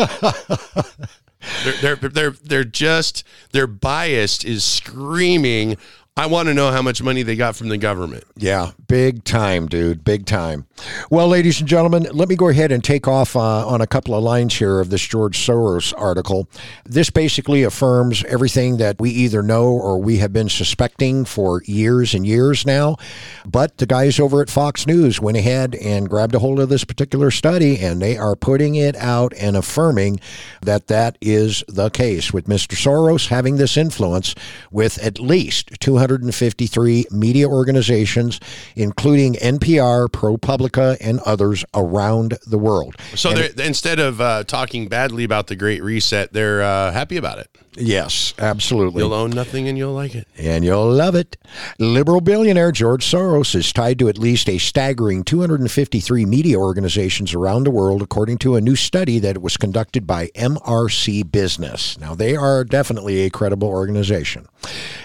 they're, 1.63 1.95
they're 1.95 2.09
they're 2.09 2.31
they're 2.31 2.63
just 2.63 3.23
their 3.51 3.67
bias 3.67 4.43
is 4.43 4.63
screaming 4.63 5.77
I 6.15 6.27
want 6.27 6.47
to 6.47 6.53
know 6.53 6.69
how 6.69 6.83
much 6.83 7.01
money 7.01 7.23
they 7.23 7.35
got 7.35 7.55
from 7.55 7.69
the 7.69 7.77
government. 7.77 8.23
Yeah, 8.37 8.73
big 8.87 9.23
time, 9.23 9.67
dude, 9.67 10.03
big 10.03 10.27
time. 10.27 10.67
Well, 11.09 11.27
ladies 11.27 11.59
and 11.59 11.67
gentlemen, 11.67 12.03
let 12.11 12.29
me 12.29 12.35
go 12.35 12.49
ahead 12.49 12.71
and 12.71 12.83
take 12.83 13.07
off 13.07 13.35
uh, 13.35 13.67
on 13.67 13.81
a 13.81 13.87
couple 13.87 14.13
of 14.13 14.23
lines 14.23 14.55
here 14.55 14.79
of 14.79 14.91
this 14.91 15.01
George 15.07 15.35
Soros 15.39 15.91
article. 15.97 16.47
This 16.85 17.09
basically 17.09 17.63
affirms 17.63 18.23
everything 18.25 18.77
that 18.77 18.99
we 18.99 19.09
either 19.09 19.41
know 19.41 19.65
or 19.69 19.97
we 19.97 20.17
have 20.17 20.31
been 20.31 20.49
suspecting 20.49 21.25
for 21.25 21.63
years 21.63 22.13
and 22.13 22.27
years 22.27 22.63
now. 22.63 22.97
But 23.43 23.79
the 23.79 23.87
guys 23.87 24.19
over 24.19 24.43
at 24.43 24.51
Fox 24.51 24.85
News 24.85 25.19
went 25.19 25.37
ahead 25.37 25.73
and 25.73 26.07
grabbed 26.07 26.35
a 26.35 26.39
hold 26.39 26.59
of 26.59 26.69
this 26.69 26.83
particular 26.83 27.31
study, 27.31 27.79
and 27.79 27.99
they 27.99 28.17
are 28.17 28.35
putting 28.35 28.75
it 28.75 28.95
out 28.97 29.33
and 29.39 29.57
affirming 29.57 30.19
that 30.61 30.87
that 30.87 31.17
is 31.21 31.63
the 31.67 31.89
case 31.89 32.31
with 32.31 32.45
Mr. 32.45 32.75
Soros 32.75 33.29
having 33.29 33.57
this 33.57 33.77
influence 33.77 34.35
with 34.69 35.03
at 35.03 35.19
least 35.19 35.79
253 36.07 37.05
media 37.11 37.47
organizations, 37.47 38.39
including 38.75 39.35
NPR, 39.35 40.09
ProPublica, 40.09 40.97
and 40.99 41.19
others 41.21 41.63
around 41.73 42.37
the 42.45 42.57
world. 42.57 42.95
So 43.15 43.31
instead 43.31 43.99
of 43.99 44.19
uh, 44.19 44.43
talking 44.43 44.87
badly 44.87 45.23
about 45.23 45.47
the 45.47 45.55
Great 45.55 45.81
Reset, 45.81 46.33
they're 46.33 46.61
uh, 46.61 46.91
happy 46.91 47.17
about 47.17 47.39
it. 47.39 47.49
Yes, 47.75 48.33
absolutely. 48.37 49.01
You'll 49.01 49.13
own 49.13 49.31
nothing 49.31 49.67
and 49.67 49.77
you'll 49.77 49.93
like 49.93 50.15
it. 50.15 50.27
And 50.37 50.63
you'll 50.63 50.91
love 50.91 51.15
it. 51.15 51.37
Liberal 51.79 52.21
billionaire 52.21 52.71
George 52.71 53.05
Soros 53.05 53.55
is 53.55 53.73
tied 53.73 53.99
to 53.99 54.09
at 54.09 54.17
least 54.17 54.47
a 54.49 54.57
staggering 54.57 55.23
253 55.23 56.25
media 56.25 56.57
organizations 56.57 57.33
around 57.33 57.63
the 57.63 57.71
world, 57.71 58.01
according 58.01 58.37
to 58.39 58.55
a 58.55 58.61
new 58.61 58.75
study 58.75 59.19
that 59.19 59.41
was 59.41 59.57
conducted 59.57 60.05
by 60.05 60.27
MRC 60.35 61.31
Business. 61.31 61.97
Now, 61.99 62.15
they 62.15 62.35
are 62.35 62.63
definitely 62.63 63.21
a 63.21 63.29
credible 63.29 63.69
organization. 63.69 64.47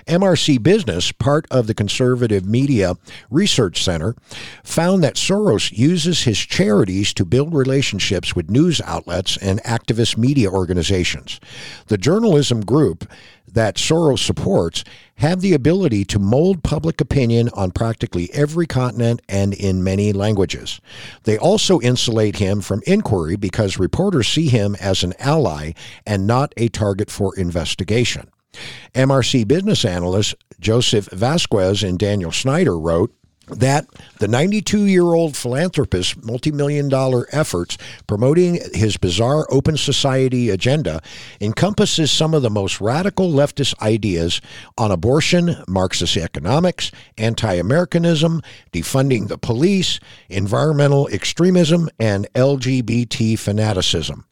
MRC 0.06 0.62
Business, 0.62 1.12
part 1.12 1.46
of 1.50 1.66
the 1.66 1.74
Conservative 1.74 2.44
Media 2.44 2.94
Research 3.30 3.82
Center, 3.82 4.14
found 4.62 5.02
that 5.04 5.14
Soros 5.14 5.72
uses 5.76 6.24
his 6.24 6.38
charities 6.38 7.12
to 7.14 7.24
build 7.24 7.54
relationships 7.54 8.36
with 8.36 8.50
news 8.50 8.80
outlets 8.82 9.36
and 9.38 9.62
activist 9.64 10.16
media 10.16 10.50
organizations. 10.50 11.40
The 11.88 11.98
journalism 11.98 12.57
group 12.60 13.10
that 13.52 13.76
Soros 13.76 14.18
supports 14.18 14.84
have 15.16 15.40
the 15.40 15.54
ability 15.54 16.04
to 16.04 16.18
mold 16.18 16.62
public 16.62 17.00
opinion 17.00 17.48
on 17.54 17.70
practically 17.70 18.32
every 18.32 18.66
continent 18.66 19.20
and 19.28 19.54
in 19.54 19.82
many 19.82 20.12
languages. 20.12 20.80
They 21.24 21.38
also 21.38 21.80
insulate 21.80 22.36
him 22.36 22.60
from 22.60 22.82
inquiry 22.86 23.36
because 23.36 23.78
reporters 23.78 24.28
see 24.28 24.48
him 24.48 24.76
as 24.80 25.02
an 25.02 25.14
ally 25.18 25.72
and 26.06 26.26
not 26.26 26.52
a 26.56 26.68
target 26.68 27.10
for 27.10 27.34
investigation. 27.36 28.30
MRC 28.94 29.46
business 29.46 29.84
analyst 29.84 30.34
Joseph 30.60 31.08
Vazquez 31.10 31.86
and 31.86 31.98
Daniel 31.98 32.30
Schneider 32.30 32.78
wrote, 32.78 33.14
that 33.50 33.86
the 34.18 34.28
92 34.28 34.86
year 34.86 35.04
old 35.04 35.36
philanthropist's 35.36 36.16
multi 36.22 36.52
million 36.52 36.88
dollar 36.88 37.26
efforts 37.32 37.78
promoting 38.06 38.60
his 38.74 38.96
bizarre 38.96 39.46
open 39.50 39.76
society 39.76 40.50
agenda 40.50 41.00
encompasses 41.40 42.10
some 42.10 42.34
of 42.34 42.42
the 42.42 42.50
most 42.50 42.80
radical 42.80 43.30
leftist 43.30 43.78
ideas 43.80 44.40
on 44.76 44.90
abortion, 44.90 45.56
Marxist 45.66 46.16
economics, 46.16 46.92
anti 47.16 47.54
Americanism, 47.54 48.42
defunding 48.72 49.28
the 49.28 49.38
police, 49.38 49.98
environmental 50.28 51.08
extremism, 51.08 51.88
and 51.98 52.26
LGBT 52.34 53.38
fanaticism. 53.38 54.27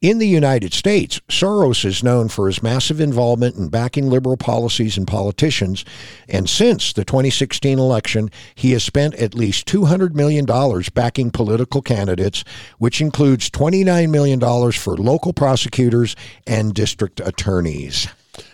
In 0.00 0.18
the 0.18 0.28
United 0.28 0.74
States, 0.74 1.20
Soros 1.28 1.84
is 1.84 2.04
known 2.04 2.28
for 2.28 2.46
his 2.46 2.62
massive 2.62 3.00
involvement 3.00 3.56
in 3.56 3.66
backing 3.66 4.08
liberal 4.08 4.36
policies 4.36 4.96
and 4.96 5.08
politicians, 5.08 5.84
and 6.28 6.48
since 6.48 6.92
the 6.92 7.04
2016 7.04 7.80
election, 7.80 8.30
he 8.54 8.70
has 8.70 8.84
spent 8.84 9.16
at 9.16 9.34
least 9.34 9.66
$200 9.66 10.14
million 10.14 10.46
backing 10.94 11.32
political 11.32 11.82
candidates, 11.82 12.44
which 12.78 13.00
includes 13.00 13.50
$29 13.50 14.08
million 14.08 14.40
for 14.70 14.96
local 14.96 15.32
prosecutors 15.32 16.14
and 16.46 16.74
district 16.74 17.18
attorneys. 17.18 18.06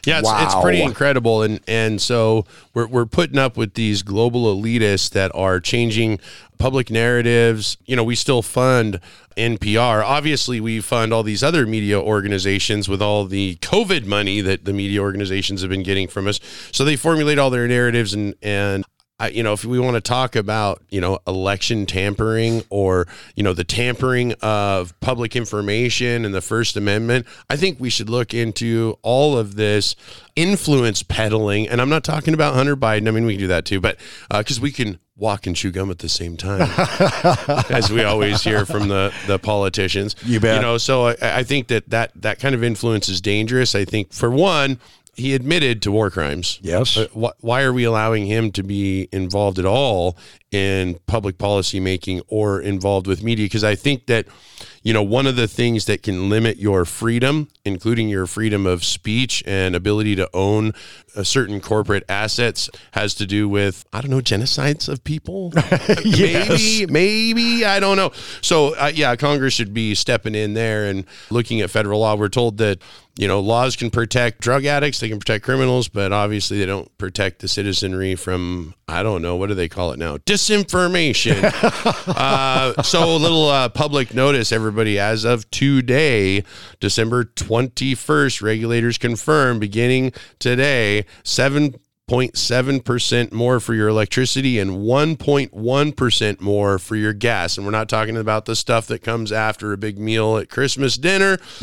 Yeah, 0.06 0.18
it's, 0.18 0.26
wow. 0.26 0.44
it's 0.44 0.54
pretty 0.56 0.82
incredible, 0.82 1.42
and 1.42 1.60
and 1.66 2.00
so 2.00 2.46
we're 2.72 2.86
we're 2.86 3.06
putting 3.06 3.38
up 3.38 3.56
with 3.56 3.74
these 3.74 4.02
global 4.02 4.54
elitists 4.54 5.10
that 5.10 5.30
are 5.34 5.60
changing 5.60 6.20
public 6.58 6.90
narratives. 6.90 7.76
You 7.86 7.96
know, 7.96 8.04
we 8.04 8.14
still 8.14 8.42
fund 8.42 9.00
NPR. 9.36 10.04
Obviously, 10.04 10.60
we 10.60 10.80
fund 10.80 11.12
all 11.12 11.22
these 11.22 11.42
other 11.42 11.66
media 11.66 12.00
organizations 12.00 12.88
with 12.88 13.02
all 13.02 13.24
the 13.26 13.56
COVID 13.56 14.06
money 14.06 14.40
that 14.40 14.64
the 14.64 14.72
media 14.72 15.00
organizations 15.00 15.60
have 15.62 15.70
been 15.70 15.82
getting 15.82 16.08
from 16.08 16.26
us. 16.26 16.40
So 16.72 16.84
they 16.84 16.96
formulate 16.96 17.38
all 17.38 17.50
their 17.50 17.68
narratives 17.68 18.14
and 18.14 18.34
and 18.42 18.84
I, 19.20 19.28
you 19.28 19.44
know, 19.44 19.52
if 19.52 19.64
we 19.64 19.78
want 19.78 19.94
to 19.94 20.00
talk 20.00 20.34
about, 20.34 20.82
you 20.90 21.00
know, 21.00 21.20
election 21.26 21.86
tampering 21.86 22.64
or, 22.68 23.06
you 23.36 23.44
know, 23.44 23.52
the 23.52 23.62
tampering 23.62 24.32
of 24.42 24.98
public 24.98 25.36
information 25.36 26.24
and 26.24 26.34
the 26.34 26.40
First 26.40 26.76
Amendment, 26.76 27.24
I 27.48 27.56
think 27.56 27.78
we 27.78 27.90
should 27.90 28.10
look 28.10 28.34
into 28.34 28.98
all 29.02 29.38
of 29.38 29.54
this 29.54 29.94
influence 30.34 31.04
peddling. 31.04 31.68
And 31.68 31.80
I'm 31.80 31.88
not 31.88 32.02
talking 32.02 32.34
about 32.34 32.54
Hunter 32.54 32.76
Biden. 32.76 33.06
I 33.06 33.12
mean, 33.12 33.24
we 33.24 33.34
can 33.34 33.40
do 33.40 33.46
that 33.48 33.64
too, 33.64 33.80
but 33.80 33.98
because 34.28 34.58
uh, 34.58 34.62
we 34.62 34.72
can 34.72 34.98
walk 35.16 35.46
and 35.46 35.54
chew 35.54 35.70
gum 35.70 35.92
at 35.92 36.00
the 36.00 36.08
same 36.08 36.36
time, 36.36 36.62
as 37.70 37.92
we 37.92 38.02
always 38.02 38.42
hear 38.42 38.66
from 38.66 38.88
the, 38.88 39.14
the 39.28 39.38
politicians. 39.38 40.16
You 40.24 40.40
bet. 40.40 40.56
You 40.56 40.62
know, 40.62 40.76
so 40.78 41.08
I, 41.08 41.16
I 41.22 41.42
think 41.44 41.68
that, 41.68 41.88
that 41.90 42.10
that 42.16 42.40
kind 42.40 42.54
of 42.54 42.64
influence 42.64 43.08
is 43.08 43.20
dangerous. 43.20 43.76
I 43.76 43.84
think, 43.84 44.12
for 44.12 44.28
one, 44.28 44.80
he 45.16 45.34
admitted 45.34 45.82
to 45.82 45.92
war 45.92 46.10
crimes. 46.10 46.58
Yes. 46.62 46.96
Wh- 47.14 47.32
why 47.40 47.62
are 47.62 47.72
we 47.72 47.84
allowing 47.84 48.26
him 48.26 48.50
to 48.52 48.62
be 48.62 49.08
involved 49.12 49.58
at 49.58 49.64
all 49.64 50.16
in 50.50 50.98
public 51.06 51.38
policy 51.38 51.80
making 51.80 52.22
or 52.28 52.60
involved 52.60 53.06
with 53.06 53.22
media? 53.22 53.46
Because 53.46 53.64
I 53.64 53.74
think 53.74 54.06
that, 54.06 54.26
you 54.82 54.92
know, 54.92 55.02
one 55.02 55.26
of 55.26 55.36
the 55.36 55.48
things 55.48 55.86
that 55.86 56.02
can 56.02 56.28
limit 56.28 56.58
your 56.58 56.84
freedom, 56.84 57.48
including 57.64 58.08
your 58.08 58.26
freedom 58.26 58.66
of 58.66 58.84
speech 58.84 59.42
and 59.46 59.74
ability 59.74 60.16
to 60.16 60.28
own 60.34 60.72
a 61.16 61.24
certain 61.24 61.60
corporate 61.60 62.04
assets, 62.08 62.68
has 62.92 63.14
to 63.14 63.26
do 63.26 63.48
with, 63.48 63.84
I 63.92 64.00
don't 64.00 64.10
know, 64.10 64.20
genocides 64.20 64.88
of 64.88 65.02
people. 65.04 65.52
yes. 66.04 66.48
Maybe, 66.50 66.92
maybe, 66.92 67.64
I 67.64 67.80
don't 67.80 67.96
know. 67.96 68.12
So, 68.40 68.74
uh, 68.76 68.92
yeah, 68.94 69.16
Congress 69.16 69.54
should 69.54 69.74
be 69.74 69.94
stepping 69.94 70.34
in 70.34 70.54
there 70.54 70.86
and 70.86 71.04
looking 71.30 71.60
at 71.60 71.70
federal 71.70 72.00
law. 72.00 72.16
We're 72.16 72.28
told 72.28 72.58
that 72.58 72.80
you 73.16 73.28
know, 73.28 73.38
laws 73.38 73.76
can 73.76 73.90
protect 73.90 74.40
drug 74.40 74.64
addicts, 74.64 74.98
they 74.98 75.08
can 75.08 75.20
protect 75.20 75.44
criminals, 75.44 75.86
but 75.86 76.12
obviously 76.12 76.58
they 76.58 76.66
don't 76.66 76.96
protect 76.98 77.40
the 77.40 77.46
citizenry 77.48 78.16
from, 78.16 78.74
I 78.88 79.04
don't 79.04 79.22
know, 79.22 79.36
what 79.36 79.48
do 79.48 79.54
they 79.54 79.68
call 79.68 79.92
it 79.92 80.00
now? 80.00 80.16
Disinformation. 80.18 81.44
uh, 82.16 82.82
so, 82.82 83.14
a 83.14 83.18
little 83.18 83.48
uh, 83.48 83.68
public 83.68 84.14
notice, 84.14 84.50
everybody, 84.50 84.98
as 84.98 85.24
of 85.24 85.48
today, 85.52 86.42
December 86.80 87.24
21st, 87.24 88.42
regulators 88.42 88.98
confirm 88.98 89.60
beginning 89.60 90.12
today, 90.40 91.04
7 91.22 91.76
0.7% 92.10 93.32
more 93.32 93.60
for 93.60 93.72
your 93.72 93.88
electricity 93.88 94.58
and 94.58 94.72
1.1% 94.72 96.40
more 96.40 96.78
for 96.78 96.96
your 96.96 97.14
gas. 97.14 97.56
And 97.56 97.64
we're 97.64 97.72
not 97.72 97.88
talking 97.88 98.18
about 98.18 98.44
the 98.44 98.54
stuff 98.54 98.86
that 98.88 99.02
comes 99.02 99.32
after 99.32 99.72
a 99.72 99.78
big 99.78 99.98
meal 99.98 100.36
at 100.36 100.50
Christmas 100.50 100.98
dinner. 100.98 101.38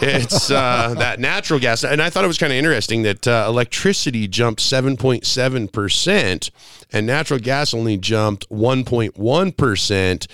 it's 0.00 0.52
uh, 0.52 0.94
that 0.98 1.16
natural 1.18 1.58
gas. 1.58 1.82
And 1.82 2.00
I 2.00 2.10
thought 2.10 2.22
it 2.22 2.28
was 2.28 2.38
kind 2.38 2.52
of 2.52 2.56
interesting 2.56 3.02
that 3.02 3.26
uh, 3.26 3.46
electricity 3.48 4.28
jumped 4.28 4.60
7.7% 4.60 6.50
and 6.92 7.06
natural 7.06 7.40
gas 7.40 7.74
only 7.74 7.96
jumped 7.96 8.48
1.1% 8.50 10.26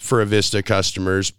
for 0.00 0.24
Avista 0.24 0.64
customers. 0.64 1.32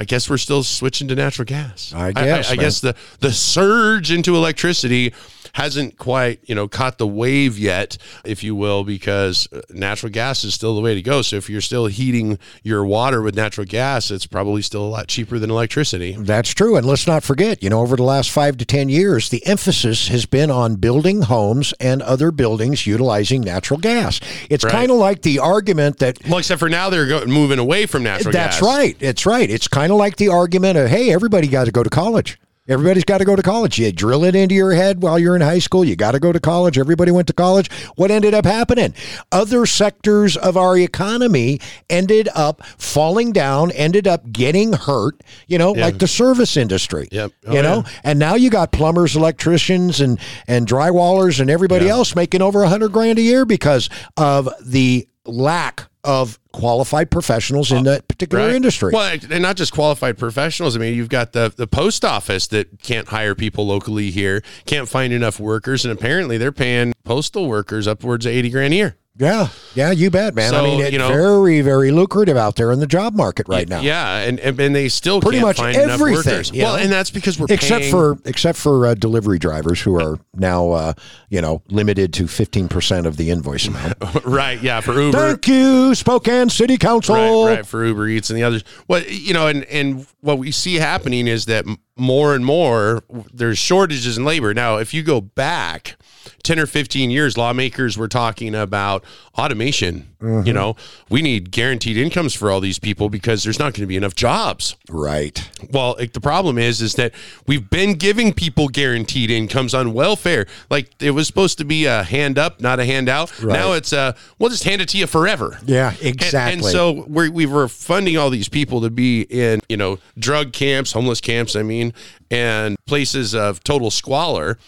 I 0.00 0.04
guess 0.04 0.30
we're 0.30 0.38
still 0.38 0.62
switching 0.62 1.08
to 1.08 1.14
natural 1.16 1.44
gas. 1.44 1.92
I 1.94 2.12
guess. 2.12 2.48
I, 2.48 2.50
I, 2.50 2.52
I 2.52 2.56
guess 2.56 2.80
the 2.80 2.94
the 3.18 3.32
surge 3.32 4.12
into 4.12 4.36
electricity 4.36 5.12
hasn't 5.58 5.98
quite, 5.98 6.38
you 6.44 6.54
know, 6.54 6.68
caught 6.68 6.98
the 6.98 7.06
wave 7.06 7.58
yet, 7.58 7.98
if 8.24 8.44
you 8.44 8.54
will, 8.54 8.84
because 8.84 9.48
uh, 9.52 9.60
natural 9.70 10.10
gas 10.10 10.44
is 10.44 10.54
still 10.54 10.76
the 10.76 10.80
way 10.80 10.94
to 10.94 11.02
go. 11.02 11.20
So 11.20 11.34
if 11.34 11.50
you're 11.50 11.60
still 11.60 11.86
heating 11.86 12.38
your 12.62 12.84
water 12.84 13.20
with 13.20 13.34
natural 13.34 13.66
gas, 13.66 14.12
it's 14.12 14.24
probably 14.24 14.62
still 14.62 14.84
a 14.84 14.86
lot 14.86 15.08
cheaper 15.08 15.36
than 15.40 15.50
electricity. 15.50 16.12
That's 16.16 16.50
true. 16.54 16.76
And 16.76 16.86
let's 16.86 17.08
not 17.08 17.24
forget, 17.24 17.60
you 17.60 17.70
know, 17.70 17.80
over 17.80 17.96
the 17.96 18.04
last 18.04 18.30
five 18.30 18.56
to 18.58 18.64
10 18.64 18.88
years, 18.88 19.30
the 19.30 19.44
emphasis 19.46 20.06
has 20.06 20.26
been 20.26 20.48
on 20.48 20.76
building 20.76 21.22
homes 21.22 21.74
and 21.80 22.02
other 22.02 22.30
buildings 22.30 22.86
utilizing 22.86 23.40
natural 23.40 23.80
gas. 23.80 24.20
It's 24.48 24.62
right. 24.62 24.72
kind 24.72 24.92
of 24.92 24.98
like 24.98 25.22
the 25.22 25.40
argument 25.40 25.98
that. 25.98 26.24
Well, 26.28 26.38
except 26.38 26.60
for 26.60 26.68
now 26.68 26.88
they're 26.88 27.08
go- 27.08 27.26
moving 27.26 27.58
away 27.58 27.86
from 27.86 28.04
natural 28.04 28.32
that's 28.32 28.60
gas. 28.60 28.60
That's 28.60 28.78
right. 28.78 28.96
It's 29.00 29.26
right. 29.26 29.50
It's 29.50 29.66
kind 29.66 29.90
of 29.90 29.98
like 29.98 30.18
the 30.18 30.28
argument 30.28 30.78
of, 30.78 30.88
hey, 30.88 31.12
everybody 31.12 31.48
got 31.48 31.64
to 31.64 31.72
go 31.72 31.82
to 31.82 31.90
college. 31.90 32.38
Everybody's 32.68 33.04
got 33.04 33.18
to 33.18 33.24
go 33.24 33.34
to 33.34 33.42
college. 33.42 33.78
You 33.78 33.90
drill 33.92 34.24
it 34.24 34.34
into 34.34 34.54
your 34.54 34.72
head 34.72 35.02
while 35.02 35.18
you're 35.18 35.34
in 35.34 35.40
high 35.40 35.58
school. 35.58 35.84
You 35.84 35.96
got 35.96 36.12
to 36.12 36.20
go 36.20 36.32
to 36.32 36.40
college. 36.40 36.78
Everybody 36.78 37.10
went 37.10 37.26
to 37.28 37.32
college. 37.32 37.70
What 37.96 38.10
ended 38.10 38.34
up 38.34 38.44
happening? 38.44 38.94
Other 39.32 39.64
sectors 39.64 40.36
of 40.36 40.56
our 40.56 40.76
economy 40.76 41.60
ended 41.88 42.28
up 42.34 42.62
falling 42.76 43.32
down, 43.32 43.70
ended 43.72 44.06
up 44.06 44.30
getting 44.30 44.74
hurt, 44.74 45.22
you 45.46 45.56
know, 45.56 45.74
yeah. 45.74 45.86
like 45.86 45.98
the 45.98 46.08
service 46.08 46.56
industry. 46.56 47.08
Yep. 47.10 47.32
Oh, 47.46 47.52
you 47.54 47.62
know, 47.62 47.84
yeah. 47.86 48.00
and 48.04 48.18
now 48.18 48.34
you 48.34 48.50
got 48.50 48.70
plumbers, 48.70 49.16
electricians, 49.16 50.00
and, 50.00 50.20
and 50.46 50.66
drywallers 50.66 51.40
and 51.40 51.48
everybody 51.48 51.86
yeah. 51.86 51.92
else 51.92 52.14
making 52.14 52.42
over 52.42 52.62
a 52.62 52.68
hundred 52.68 52.92
grand 52.92 53.18
a 53.18 53.22
year 53.22 53.44
because 53.44 53.88
of 54.16 54.48
the 54.60 55.08
lack 55.24 55.88
of 56.08 56.38
qualified 56.52 57.10
professionals 57.10 57.70
in 57.70 57.84
that 57.84 58.08
particular 58.08 58.46
right. 58.46 58.56
industry. 58.56 58.92
Well, 58.94 59.18
and 59.30 59.42
not 59.42 59.56
just 59.56 59.74
qualified 59.74 60.16
professionals. 60.16 60.74
I 60.74 60.78
mean, 60.78 60.94
you've 60.94 61.10
got 61.10 61.34
the 61.34 61.52
the 61.54 61.66
post 61.66 62.02
office 62.02 62.46
that 62.48 62.82
can't 62.82 63.08
hire 63.08 63.34
people 63.34 63.66
locally 63.66 64.10
here, 64.10 64.42
can't 64.64 64.88
find 64.88 65.12
enough 65.12 65.38
workers, 65.38 65.84
and 65.84 65.92
apparently 65.92 66.38
they're 66.38 66.50
paying 66.50 66.94
postal 67.04 67.46
workers 67.46 67.86
upwards 67.86 68.24
of 68.24 68.32
eighty 68.32 68.48
grand 68.48 68.72
a 68.72 68.76
year. 68.76 68.96
Yeah, 69.18 69.48
yeah, 69.74 69.90
you 69.90 70.10
bet, 70.10 70.36
man. 70.36 70.50
So, 70.50 70.60
I 70.60 70.62
mean, 70.62 70.80
it's 70.80 70.92
you 70.92 70.98
know, 70.98 71.08
very, 71.08 71.60
very 71.60 71.90
lucrative 71.90 72.36
out 72.36 72.54
there 72.54 72.70
in 72.70 72.78
the 72.78 72.86
job 72.86 73.16
market 73.16 73.48
right 73.48 73.68
now. 73.68 73.80
Yeah, 73.80 74.18
and 74.18 74.38
and, 74.38 74.58
and 74.60 74.76
they 74.76 74.88
still 74.88 75.20
pretty 75.20 75.40
much 75.40 75.58
everything. 75.58 76.44
Well, 76.60 76.76
and 76.76 76.90
that's 76.92 77.10
because 77.10 77.36
we're 77.36 77.46
except 77.50 77.82
paying... 77.82 77.90
for 77.90 78.18
except 78.24 78.58
for 78.58 78.86
uh, 78.86 78.94
delivery 78.94 79.40
drivers 79.40 79.80
who 79.80 80.00
are 80.00 80.20
now 80.34 80.70
uh, 80.70 80.92
you 81.30 81.40
know 81.40 81.62
limited 81.68 82.12
to 82.14 82.28
fifteen 82.28 82.68
percent 82.68 83.08
of 83.08 83.16
the 83.16 83.30
invoice 83.30 83.66
amount. 83.66 83.94
right. 84.24 84.62
Yeah. 84.62 84.80
For 84.80 84.92
Uber. 84.92 85.18
Thank 85.18 85.48
you, 85.48 85.96
Spokane 85.96 86.48
City 86.48 86.78
Council. 86.78 87.16
Right. 87.16 87.56
Right. 87.56 87.66
For 87.66 87.84
Uber 87.84 88.06
Eats 88.06 88.30
and 88.30 88.38
the 88.38 88.44
others. 88.44 88.62
Well, 88.86 89.02
you 89.02 89.34
know, 89.34 89.48
and 89.48 89.64
and 89.64 90.06
what 90.20 90.38
we 90.38 90.52
see 90.52 90.76
happening 90.76 91.26
is 91.26 91.46
that 91.46 91.64
more 91.98 92.34
and 92.34 92.44
more 92.44 93.02
there's 93.32 93.58
shortages 93.58 94.16
in 94.16 94.24
labor. 94.24 94.54
Now, 94.54 94.76
if 94.76 94.94
you 94.94 95.02
go 95.02 95.20
back 95.20 95.96
10 96.42 96.58
or 96.58 96.66
15 96.66 97.10
years, 97.10 97.36
lawmakers 97.36 97.98
were 97.98 98.08
talking 98.08 98.54
about 98.54 99.04
automation. 99.36 100.14
Mm-hmm. 100.20 100.48
You 100.48 100.52
know, 100.52 100.74
we 101.08 101.22
need 101.22 101.52
guaranteed 101.52 101.96
incomes 101.96 102.34
for 102.34 102.50
all 102.50 102.60
these 102.60 102.80
people 102.80 103.08
because 103.08 103.44
there's 103.44 103.60
not 103.60 103.72
going 103.74 103.82
to 103.82 103.86
be 103.86 103.96
enough 103.96 104.16
jobs. 104.16 104.74
Right. 104.88 105.48
Well, 105.70 105.94
like, 105.96 106.12
the 106.12 106.20
problem 106.20 106.58
is, 106.58 106.82
is 106.82 106.94
that 106.94 107.14
we've 107.46 107.70
been 107.70 107.94
giving 107.94 108.32
people 108.32 108.68
guaranteed 108.68 109.30
incomes 109.30 109.74
on 109.74 109.92
welfare. 109.92 110.46
Like 110.70 110.90
it 111.00 111.12
was 111.12 111.28
supposed 111.28 111.58
to 111.58 111.64
be 111.64 111.86
a 111.86 112.02
hand 112.02 112.36
up, 112.36 112.60
not 112.60 112.80
a 112.80 112.84
handout. 112.84 113.40
Right. 113.40 113.52
Now 113.52 113.72
it's 113.74 113.92
a, 113.92 114.16
we'll 114.40 114.50
just 114.50 114.64
hand 114.64 114.82
it 114.82 114.88
to 114.88 114.98
you 114.98 115.06
forever. 115.06 115.56
Yeah, 115.64 115.94
exactly. 116.00 116.52
And, 116.52 116.62
and 116.62 116.64
so 116.64 117.04
we're, 117.06 117.30
we 117.30 117.46
were 117.46 117.68
funding 117.68 118.16
all 118.16 118.30
these 118.30 118.48
people 118.48 118.80
to 118.80 118.90
be 118.90 119.22
in, 119.22 119.60
you 119.68 119.76
know, 119.76 119.98
drug 120.18 120.52
camps, 120.52 120.92
homeless 120.92 121.20
camps. 121.20 121.54
I 121.54 121.62
mean, 121.62 121.94
and 122.30 122.76
places 122.86 123.34
of 123.34 123.62
total 123.62 123.90
squalor 123.90 124.58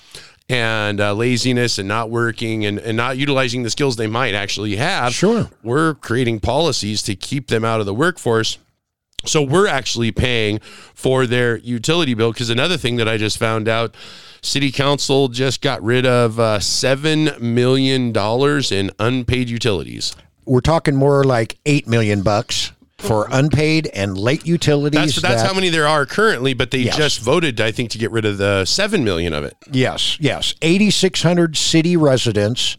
and 0.51 1.01
uh, 1.01 1.15
laziness 1.15 1.79
and 1.79 1.87
not 1.87 2.11
working 2.11 2.67
and, 2.67 2.81
and 2.81 2.97
not 2.97 3.17
utilizing 3.17 3.63
the 3.63 3.71
skills 3.71 3.95
they 3.95 4.09
might 4.09 4.35
actually 4.35 4.75
have. 4.77 5.15
Sure. 5.15 5.49
We're 5.63 5.95
creating 5.95 6.41
policies 6.41 7.03
to 7.03 7.15
keep 7.15 7.47
them 7.47 7.65
out 7.65 7.79
of 7.79 7.87
the 7.87 7.95
workforce. 7.95 8.59
So 9.25 9.43
we're 9.43 9.69
actually 9.69 10.11
paying 10.11 10.59
for 10.95 11.25
their 11.27 11.59
utility 11.59 12.15
bill. 12.15 12.33
Because 12.33 12.51
another 12.51 12.77
thing 12.77 12.97
that 12.97 13.09
I 13.09 13.17
just 13.17 13.39
found 13.39 13.69
out, 13.69 13.95
City 14.43 14.73
Council 14.73 15.29
just 15.29 15.61
got 15.61 15.81
rid 15.85 16.05
of 16.05 16.41
uh, 16.41 16.59
seven 16.59 17.31
million 17.39 18.11
dollars 18.11 18.73
in 18.73 18.91
unpaid 18.99 19.51
utilities. 19.51 20.17
We're 20.47 20.63
talking 20.63 20.97
more 20.97 21.23
like 21.23 21.59
eight 21.65 21.87
million 21.87 22.23
bucks 22.23 22.73
for 23.01 23.27
unpaid 23.31 23.89
and 23.95 24.17
late 24.17 24.47
utilities. 24.47 25.01
That's 25.01 25.23
that's 25.23 25.43
that- 25.43 25.49
how 25.49 25.55
many 25.55 25.69
there 25.71 25.87
are 25.87 26.07
currently, 26.07 26.55
but 26.55 26.71
they 26.71 26.79
Yes. 26.81 26.97
just 26.97 27.21
voted, 27.21 27.61
I 27.61 27.73
think, 27.73 27.91
to 27.91 27.99
get 27.99 28.11
rid 28.11 28.25
of 28.25 28.39
the 28.39 28.65
seven 28.65 29.05
million 29.05 29.33
of 29.33 29.45
it. 29.45 29.57
Yes, 29.71 30.17
yes. 30.21 30.55
8,600 30.63 31.57
city 31.57 31.97
residents 31.97 32.77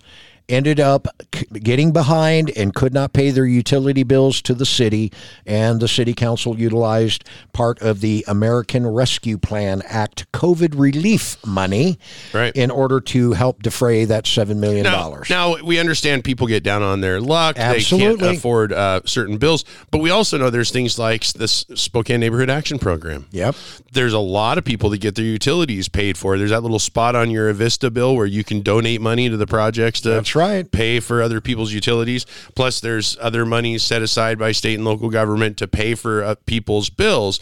ended 0.49 0.79
up 0.79 1.07
getting 1.53 1.91
behind 1.93 2.51
and 2.57 2.73
could 2.75 2.93
not 2.93 3.13
pay 3.13 3.31
their 3.31 3.45
utility 3.45 4.03
bills 4.03 4.41
to 4.43 4.53
the 4.53 4.65
city, 4.65 5.11
and 5.45 5.79
the 5.79 5.87
city 5.87 6.13
council 6.13 6.59
utilized 6.59 7.23
part 7.53 7.81
of 7.81 8.01
the 8.01 8.25
American 8.27 8.85
Rescue 8.87 9.37
Plan 9.37 9.81
Act 9.87 10.31
COVID 10.31 10.77
relief 10.79 11.37
money 11.45 11.97
Right. 12.33 12.55
in 12.55 12.71
order 12.71 12.99
to 13.01 13.33
help 13.33 13.61
defray 13.63 14.05
that 14.05 14.25
$7 14.25 14.57
million. 14.57 14.83
Now, 14.83 15.15
now 15.29 15.55
we 15.63 15.79
understand 15.79 16.23
people 16.23 16.47
get 16.47 16.63
down 16.63 16.81
on 16.83 17.01
their 17.01 17.21
luck. 17.21 17.55
They 17.55 17.81
can't 17.81 18.21
afford 18.21 18.73
uh, 18.73 19.01
certain 19.05 19.37
bills, 19.37 19.63
but 19.91 19.99
we 19.99 20.09
also 20.09 20.37
know 20.37 20.49
there's 20.49 20.71
things 20.71 20.97
like 20.99 21.25
this 21.33 21.65
Spokane 21.75 22.19
Neighborhood 22.19 22.49
Action 22.49 22.79
Program. 22.79 23.27
Yep. 23.31 23.55
There's 23.91 24.13
a 24.13 24.19
lot 24.19 24.57
of 24.57 24.63
people 24.65 24.89
that 24.91 24.99
get 24.99 25.15
their 25.15 25.25
utilities 25.25 25.87
paid 25.89 26.17
for. 26.17 26.37
There's 26.37 26.49
that 26.51 26.61
little 26.61 26.79
spot 26.79 27.15
on 27.15 27.29
your 27.29 27.53
Avista 27.53 27.91
bill 27.93 28.15
where 28.15 28.25
you 28.25 28.43
can 28.43 28.61
donate 28.61 29.01
money 29.01 29.29
to 29.29 29.37
the 29.37 29.47
projects 29.47 30.01
to 30.01 30.17
That's 30.33 30.35
right. 30.35 30.71
pay 30.71 30.99
for 30.99 31.21
other 31.21 31.41
people's 31.41 31.73
utilities. 31.73 32.25
Plus, 32.55 32.79
there's 32.79 33.17
other 33.19 33.45
money 33.45 33.77
set 33.77 34.01
aside 34.01 34.37
by 34.39 34.51
state 34.51 34.75
and 34.75 34.85
local 34.85 35.09
government 35.09 35.57
to 35.57 35.67
pay 35.67 35.95
for 35.95 36.23
uh, 36.23 36.35
people's 36.45 36.89
bills. 36.89 37.39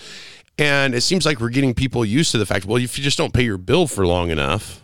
And 0.57 0.93
it 0.93 1.01
seems 1.01 1.25
like 1.25 1.39
we're 1.39 1.49
getting 1.49 1.73
people 1.73 2.03
used 2.03 2.31
to 2.31 2.37
the 2.37 2.45
fact, 2.45 2.65
well, 2.65 2.77
if 2.81 2.97
you 2.97 3.03
just 3.03 3.17
don't 3.17 3.33
pay 3.33 3.43
your 3.43 3.57
bill 3.57 3.87
for 3.87 4.05
long 4.05 4.29
enough, 4.29 4.81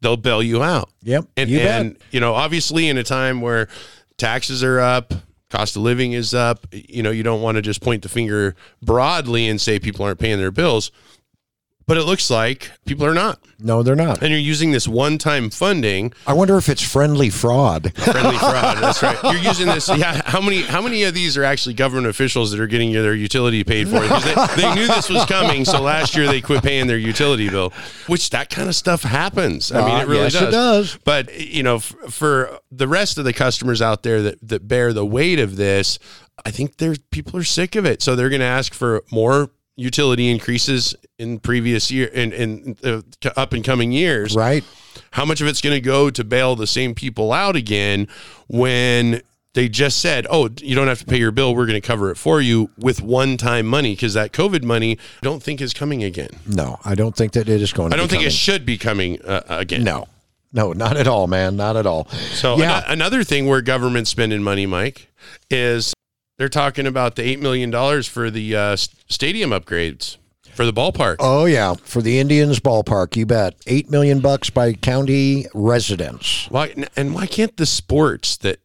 they'll 0.00 0.16
bail 0.16 0.42
you 0.42 0.62
out. 0.62 0.90
Yep, 1.02 1.24
And, 1.36 1.50
you 1.50 1.58
bet. 1.58 1.80
and 1.80 1.98
you 2.10 2.20
know, 2.20 2.34
obviously, 2.34 2.88
in 2.88 2.98
a 2.98 3.02
time 3.04 3.40
where 3.40 3.68
taxes 4.16 4.62
are 4.62 4.78
up, 4.78 5.12
cost 5.50 5.76
of 5.76 5.82
living 5.82 6.12
is 6.12 6.34
up, 6.34 6.66
you 6.70 7.02
know, 7.02 7.10
you 7.10 7.22
don't 7.22 7.42
want 7.42 7.56
to 7.56 7.62
just 7.62 7.80
point 7.80 8.02
the 8.02 8.08
finger 8.08 8.54
broadly 8.82 9.48
and 9.48 9.60
say 9.60 9.78
people 9.78 10.04
aren't 10.04 10.20
paying 10.20 10.38
their 10.38 10.50
bills. 10.52 10.92
But 11.88 11.96
it 11.96 12.04
looks 12.04 12.30
like 12.30 12.70
people 12.86 13.04
are 13.06 13.14
not. 13.14 13.40
No, 13.58 13.82
they're 13.82 13.96
not. 13.96 14.22
And 14.22 14.30
you're 14.30 14.38
using 14.38 14.70
this 14.70 14.86
one 14.86 15.18
time 15.18 15.50
funding 15.50 16.12
I 16.28 16.32
wonder 16.34 16.56
if 16.58 16.68
it's 16.68 16.82
friendly 16.82 17.30
fraud. 17.30 17.92
friendly 17.96 18.36
fraud. 18.38 18.76
That's 18.78 19.02
right. 19.02 19.18
You're 19.24 19.42
using 19.42 19.66
this. 19.66 19.88
Yeah. 19.88 20.20
How 20.26 20.40
many? 20.40 20.60
How 20.62 20.80
many 20.82 21.02
of 21.04 21.14
these 21.14 21.36
are 21.36 21.42
actually 21.44 21.74
government 21.74 22.06
officials 22.06 22.50
that 22.52 22.60
are 22.60 22.66
getting 22.68 22.92
their 22.92 23.14
utility 23.14 23.64
paid 23.64 23.88
for? 23.88 24.00
Because 24.00 24.22
they, 24.24 24.62
they 24.62 24.74
knew 24.74 24.86
this 24.86 25.08
was 25.08 25.24
coming, 25.24 25.64
so 25.64 25.80
last 25.82 26.14
year 26.14 26.26
they 26.26 26.40
quit 26.42 26.62
paying 26.62 26.86
their 26.86 26.98
utility 26.98 27.48
bill. 27.48 27.72
Which 28.06 28.30
that 28.30 28.50
kind 28.50 28.68
of 28.68 28.74
stuff 28.76 29.02
happens. 29.02 29.72
I 29.72 29.84
mean, 29.84 29.96
Uh, 29.96 30.00
it 30.02 30.08
really 30.08 30.22
yes, 30.24 30.34
it 30.36 30.40
does. 30.50 30.92
does. 30.92 30.98
But 31.04 31.34
you 31.40 31.62
know, 31.62 31.76
f- 31.76 31.94
for 32.10 32.60
the 32.70 32.86
rest 32.86 33.16
of 33.18 33.24
the 33.24 33.32
customers 33.32 33.80
out 33.82 34.02
there 34.02 34.20
that 34.22 34.38
that 34.46 34.68
bear 34.68 34.92
the 34.92 35.06
weight 35.06 35.40
of 35.40 35.56
this, 35.56 35.98
I 36.44 36.50
think 36.50 36.76
there's 36.76 36.98
people 37.10 37.40
are 37.40 37.44
sick 37.44 37.74
of 37.76 37.86
it, 37.86 38.02
so 38.02 38.14
they're 38.14 38.28
going 38.28 38.40
to 38.40 38.46
ask 38.46 38.72
for 38.74 39.02
more 39.10 39.50
utility 39.78 40.28
increases 40.28 40.94
in 41.18 41.38
previous 41.38 41.90
year 41.90 42.08
in 42.08 42.32
in 42.32 42.76
uh, 42.84 43.00
up 43.36 43.52
and 43.52 43.64
coming 43.64 43.92
years 43.92 44.34
right? 44.34 44.64
how 45.12 45.24
much 45.24 45.40
of 45.40 45.46
it's 45.46 45.60
going 45.60 45.74
to 45.74 45.80
go 45.80 46.10
to 46.10 46.24
bail 46.24 46.56
the 46.56 46.66
same 46.66 46.94
people 46.94 47.32
out 47.32 47.56
again 47.56 48.08
when 48.48 49.22
they 49.54 49.68
just 49.68 49.98
said, 49.98 50.26
"Oh, 50.30 50.48
you 50.60 50.76
don't 50.76 50.86
have 50.88 51.00
to 51.00 51.04
pay 51.06 51.18
your 51.18 51.32
bill. 51.32 51.54
We're 51.54 51.66
going 51.66 51.80
to 51.80 51.86
cover 51.86 52.10
it 52.10 52.16
for 52.16 52.40
you 52.40 52.70
with 52.78 53.02
one-time 53.02 53.66
money 53.66 53.94
because 53.94 54.14
that 54.14 54.32
COVID 54.32 54.62
money 54.62 54.98
I 55.22 55.24
don't 55.24 55.42
think 55.42 55.60
is 55.60 55.72
coming 55.72 56.04
again. 56.04 56.30
No, 56.46 56.78
I 56.84 56.94
don't 56.94 57.16
think 57.16 57.32
that 57.32 57.48
it 57.48 57.60
is 57.60 57.72
going 57.72 57.90
to 57.90 57.96
I 57.96 57.98
don't 57.98 58.08
think 58.08 58.22
it 58.22 58.32
should 58.32 58.64
be 58.66 58.78
coming 58.78 59.20
uh, 59.22 59.42
again. 59.48 59.82
No, 59.82 60.06
no, 60.52 60.72
not 60.72 60.96
at 60.96 61.08
all, 61.08 61.26
man. 61.26 61.56
Not 61.56 61.76
at 61.76 61.86
all. 61.86 62.08
So 62.08 62.56
yeah. 62.56 62.78
ano- 62.78 62.92
another 62.92 63.24
thing 63.24 63.46
where 63.46 63.60
government's 63.60 64.10
spending 64.10 64.42
money, 64.42 64.66
Mike, 64.66 65.08
is 65.50 65.92
they're 66.38 66.48
talking 66.48 66.86
about 66.86 67.16
the 67.16 67.22
eight 67.22 67.40
million 67.40 67.70
dollars 67.70 68.08
for 68.08 68.30
the 68.30 68.56
uh, 68.56 68.76
stadium 68.76 69.50
upgrades 69.50 70.16
for 70.54 70.64
the 70.64 70.72
ballpark. 70.72 71.16
Oh 71.20 71.44
yeah, 71.44 71.74
for 71.74 72.02
the 72.02 72.18
Indians 72.18 72.58
ballpark, 72.60 73.16
you 73.16 73.26
bet. 73.26 73.54
Eight 73.66 73.90
million 73.90 74.20
bucks 74.20 74.50
by 74.50 74.72
county 74.72 75.46
residents. 75.54 76.46
Why 76.50 76.74
and 76.96 77.14
why 77.14 77.26
can't 77.26 77.56
the 77.56 77.66
sports 77.66 78.36
that 78.38 78.58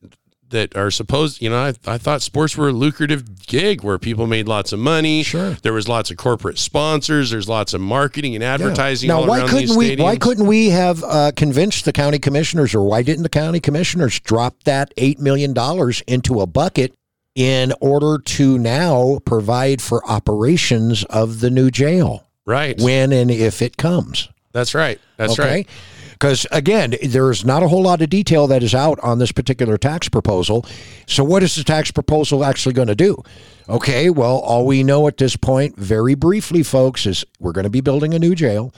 that 0.50 0.76
are 0.78 0.92
supposed, 0.92 1.42
you 1.42 1.50
know, 1.50 1.58
I, 1.58 1.74
I 1.86 1.98
thought 1.98 2.22
sports 2.22 2.56
were 2.56 2.70
a 2.70 2.72
lucrative 2.72 3.48
gig 3.48 3.84
where 3.84 3.98
people 3.98 4.28
made 4.28 4.48
lots 4.48 4.72
of 4.72 4.80
money. 4.80 5.24
Sure. 5.24 5.58
There 5.64 5.74
was 5.74 5.88
lots 5.88 6.12
of 6.12 6.18
corporate 6.18 6.60
sponsors. 6.60 7.32
There's 7.32 7.50
lots 7.50 7.74
of 7.74 7.82
marketing 7.82 8.36
and 8.36 8.44
advertising 8.44 9.08
Now, 9.08 9.22
all 9.22 9.28
why 9.28 9.40
around 9.40 9.50
couldn't 9.50 9.76
we? 9.76 9.96
Why 9.96 10.16
couldn't 10.16 10.48
we 10.48 10.70
have 10.70 11.04
uh, 11.04 11.32
convinced 11.36 11.86
the 11.86 11.92
county 11.92 12.20
commissioners, 12.20 12.74
or 12.74 12.84
why 12.84 13.02
didn't 13.02 13.24
the 13.24 13.30
county 13.30 13.60
commissioners 13.60 14.20
drop 14.20 14.64
that 14.64 14.94
eight 14.98 15.20
million 15.20 15.54
dollars 15.54 16.02
into 16.08 16.40
a 16.40 16.48
bucket 16.48 16.96
in 17.36 17.74
order 17.82 18.22
to 18.24 18.58
now 18.58 19.20
provide 19.26 19.82
for 19.82 20.06
operations 20.10 21.04
of 21.06 21.40
the 21.40 21.50
new 21.50 21.72
jail 21.72 22.28
right? 22.46 22.80
when 22.80 23.12
and 23.12 23.32
if 23.32 23.62
it 23.62 23.78
comes? 23.78 24.30
That's 24.52 24.76
right. 24.76 25.00
That's 25.18 25.40
right. 25.40 25.68
Because 26.12 26.46
again, 26.52 26.96
there's 27.04 27.44
not 27.44 27.64
a 27.64 27.68
whole 27.68 27.82
lot 27.84 28.02
of 28.02 28.10
detail 28.10 28.48
that 28.48 28.64
is 28.64 28.76
out 28.76 29.00
on 29.00 29.20
this 29.20 29.32
particular 29.32 29.78
tax 29.78 30.08
proposal. 30.08 30.66
So, 31.08 31.24
what 31.24 31.44
is 31.44 31.56
the 31.56 31.64
tax 31.64 31.92
proposal 31.92 32.46
actually 32.46 32.74
going 32.74 32.88
to 32.88 32.96
do? 32.96 33.22
Okay, 33.68 34.10
well, 34.10 34.38
all 34.38 34.66
we 34.66 34.84
know 34.84 35.08
at 35.08 35.18
this 35.18 35.36
point, 35.36 35.76
very 35.76 36.16
briefly, 36.16 36.64
folks, 36.64 37.06
is 37.06 37.26
we're 37.40 37.52
going 37.52 37.64
to 37.64 37.70
be 37.70 37.82
building 37.82 38.14
a 38.14 38.20
new 38.20 38.36
jail. 38.36 38.74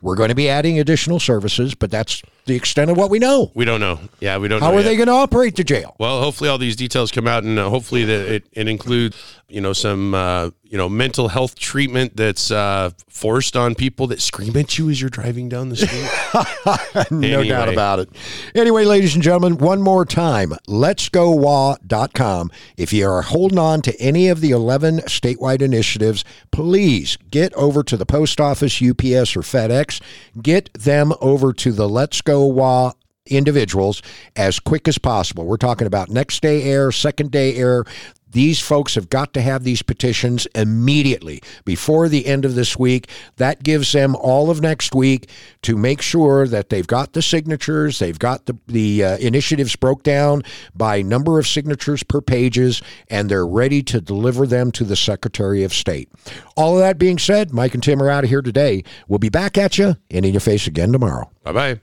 We're 0.00 0.14
going 0.14 0.28
to 0.28 0.34
be 0.34 0.48
adding 0.48 0.78
additional 0.78 1.18
services, 1.18 1.74
but 1.74 1.90
that's 1.90 2.22
the 2.46 2.54
extent 2.54 2.90
of 2.90 2.96
what 2.96 3.10
we 3.10 3.18
know. 3.18 3.50
We 3.54 3.64
don't 3.64 3.80
know. 3.80 4.00
Yeah, 4.20 4.38
we 4.38 4.48
don't 4.48 4.60
know. 4.60 4.66
How 4.66 4.72
are 4.72 4.76
yet. 4.76 4.84
they 4.84 4.96
going 4.96 5.08
to 5.08 5.12
operate 5.12 5.56
the 5.56 5.64
jail? 5.64 5.94
Well, 5.98 6.20
hopefully 6.22 6.48
all 6.48 6.58
these 6.58 6.76
details 6.76 7.10
come 7.10 7.26
out, 7.28 7.44
and 7.44 7.58
uh, 7.58 7.68
hopefully 7.68 8.04
that 8.04 8.32
it, 8.32 8.46
it 8.52 8.68
includes, 8.68 9.16
you 9.48 9.60
know, 9.60 9.72
some 9.72 10.14
uh, 10.14 10.50
you 10.62 10.78
know 10.78 10.88
mental 10.88 11.28
health 11.28 11.56
treatment 11.58 12.16
that's 12.16 12.50
uh, 12.50 12.90
forced 13.08 13.56
on 13.56 13.74
people 13.74 14.06
that 14.08 14.20
scream 14.20 14.56
at 14.56 14.78
you 14.78 14.90
as 14.90 15.00
you're 15.00 15.10
driving 15.10 15.48
down 15.48 15.68
the 15.68 15.76
street. 15.76 17.10
no 17.10 17.26
Anyway. 17.28 17.48
doubt 17.48 17.68
about 17.68 17.98
it. 18.00 18.08
Anyway, 18.54 18.84
ladies 18.84 19.14
and 19.14 19.22
gentlemen, 19.22 19.58
one 19.58 19.80
more 19.82 20.04
time, 20.04 20.52
letsgowa.com. 20.68 22.50
If 22.76 22.92
you 22.92 23.08
are 23.08 23.22
holding 23.22 23.58
on 23.58 23.82
to 23.82 24.00
any 24.00 24.28
of 24.28 24.40
the 24.40 24.50
11 24.50 24.98
statewide 25.00 25.62
initiatives, 25.62 26.24
please 26.50 27.16
get 27.30 27.52
over 27.54 27.82
to 27.84 27.96
the 27.96 28.06
post 28.06 28.40
office, 28.40 28.76
UPS, 28.82 29.36
or 29.36 29.42
FedEx. 29.42 30.00
Get 30.42 30.72
them 30.74 31.12
over 31.20 31.52
to 31.54 31.72
the 31.72 31.88
Let's 31.88 32.20
Go 32.22 32.35
Wa 32.44 32.92
individuals 33.26 34.02
as 34.36 34.60
quick 34.60 34.88
as 34.88 34.98
possible. 34.98 35.46
We're 35.46 35.56
talking 35.56 35.86
about 35.86 36.08
next 36.08 36.42
day 36.42 36.62
air, 36.62 36.92
second 36.92 37.30
day 37.30 37.56
air. 37.56 37.84
These 38.28 38.60
folks 38.60 38.96
have 38.96 39.08
got 39.08 39.32
to 39.34 39.40
have 39.40 39.64
these 39.64 39.80
petitions 39.82 40.46
immediately 40.54 41.40
before 41.64 42.08
the 42.08 42.26
end 42.26 42.44
of 42.44 42.54
this 42.54 42.78
week. 42.78 43.08
That 43.36 43.62
gives 43.62 43.92
them 43.92 44.14
all 44.16 44.50
of 44.50 44.60
next 44.60 44.94
week 44.94 45.30
to 45.62 45.74
make 45.74 46.02
sure 46.02 46.46
that 46.46 46.68
they've 46.68 46.86
got 46.86 47.14
the 47.14 47.22
signatures, 47.22 47.98
they've 47.98 48.18
got 48.18 48.44
the, 48.44 48.58
the 48.66 49.04
uh, 49.04 49.16
initiatives 49.18 49.74
broke 49.74 50.02
down 50.02 50.42
by 50.74 51.00
number 51.00 51.38
of 51.38 51.46
signatures 51.46 52.02
per 52.02 52.20
pages, 52.20 52.82
and 53.08 53.30
they're 53.30 53.46
ready 53.46 53.82
to 53.84 54.02
deliver 54.02 54.46
them 54.46 54.70
to 54.72 54.84
the 54.84 54.96
Secretary 54.96 55.64
of 55.64 55.72
State. 55.72 56.10
All 56.56 56.74
of 56.74 56.80
that 56.80 56.98
being 56.98 57.18
said, 57.18 57.54
Mike 57.54 57.72
and 57.72 57.82
Tim 57.82 58.02
are 58.02 58.10
out 58.10 58.24
of 58.24 58.28
here 58.28 58.42
today. 58.42 58.82
We'll 59.08 59.18
be 59.18 59.30
back 59.30 59.56
at 59.56 59.78
you 59.78 59.96
and 60.10 60.26
in 60.26 60.34
your 60.34 60.40
face 60.40 60.66
again 60.66 60.92
tomorrow. 60.92 61.30
bye 61.42 61.52
bye. 61.52 61.80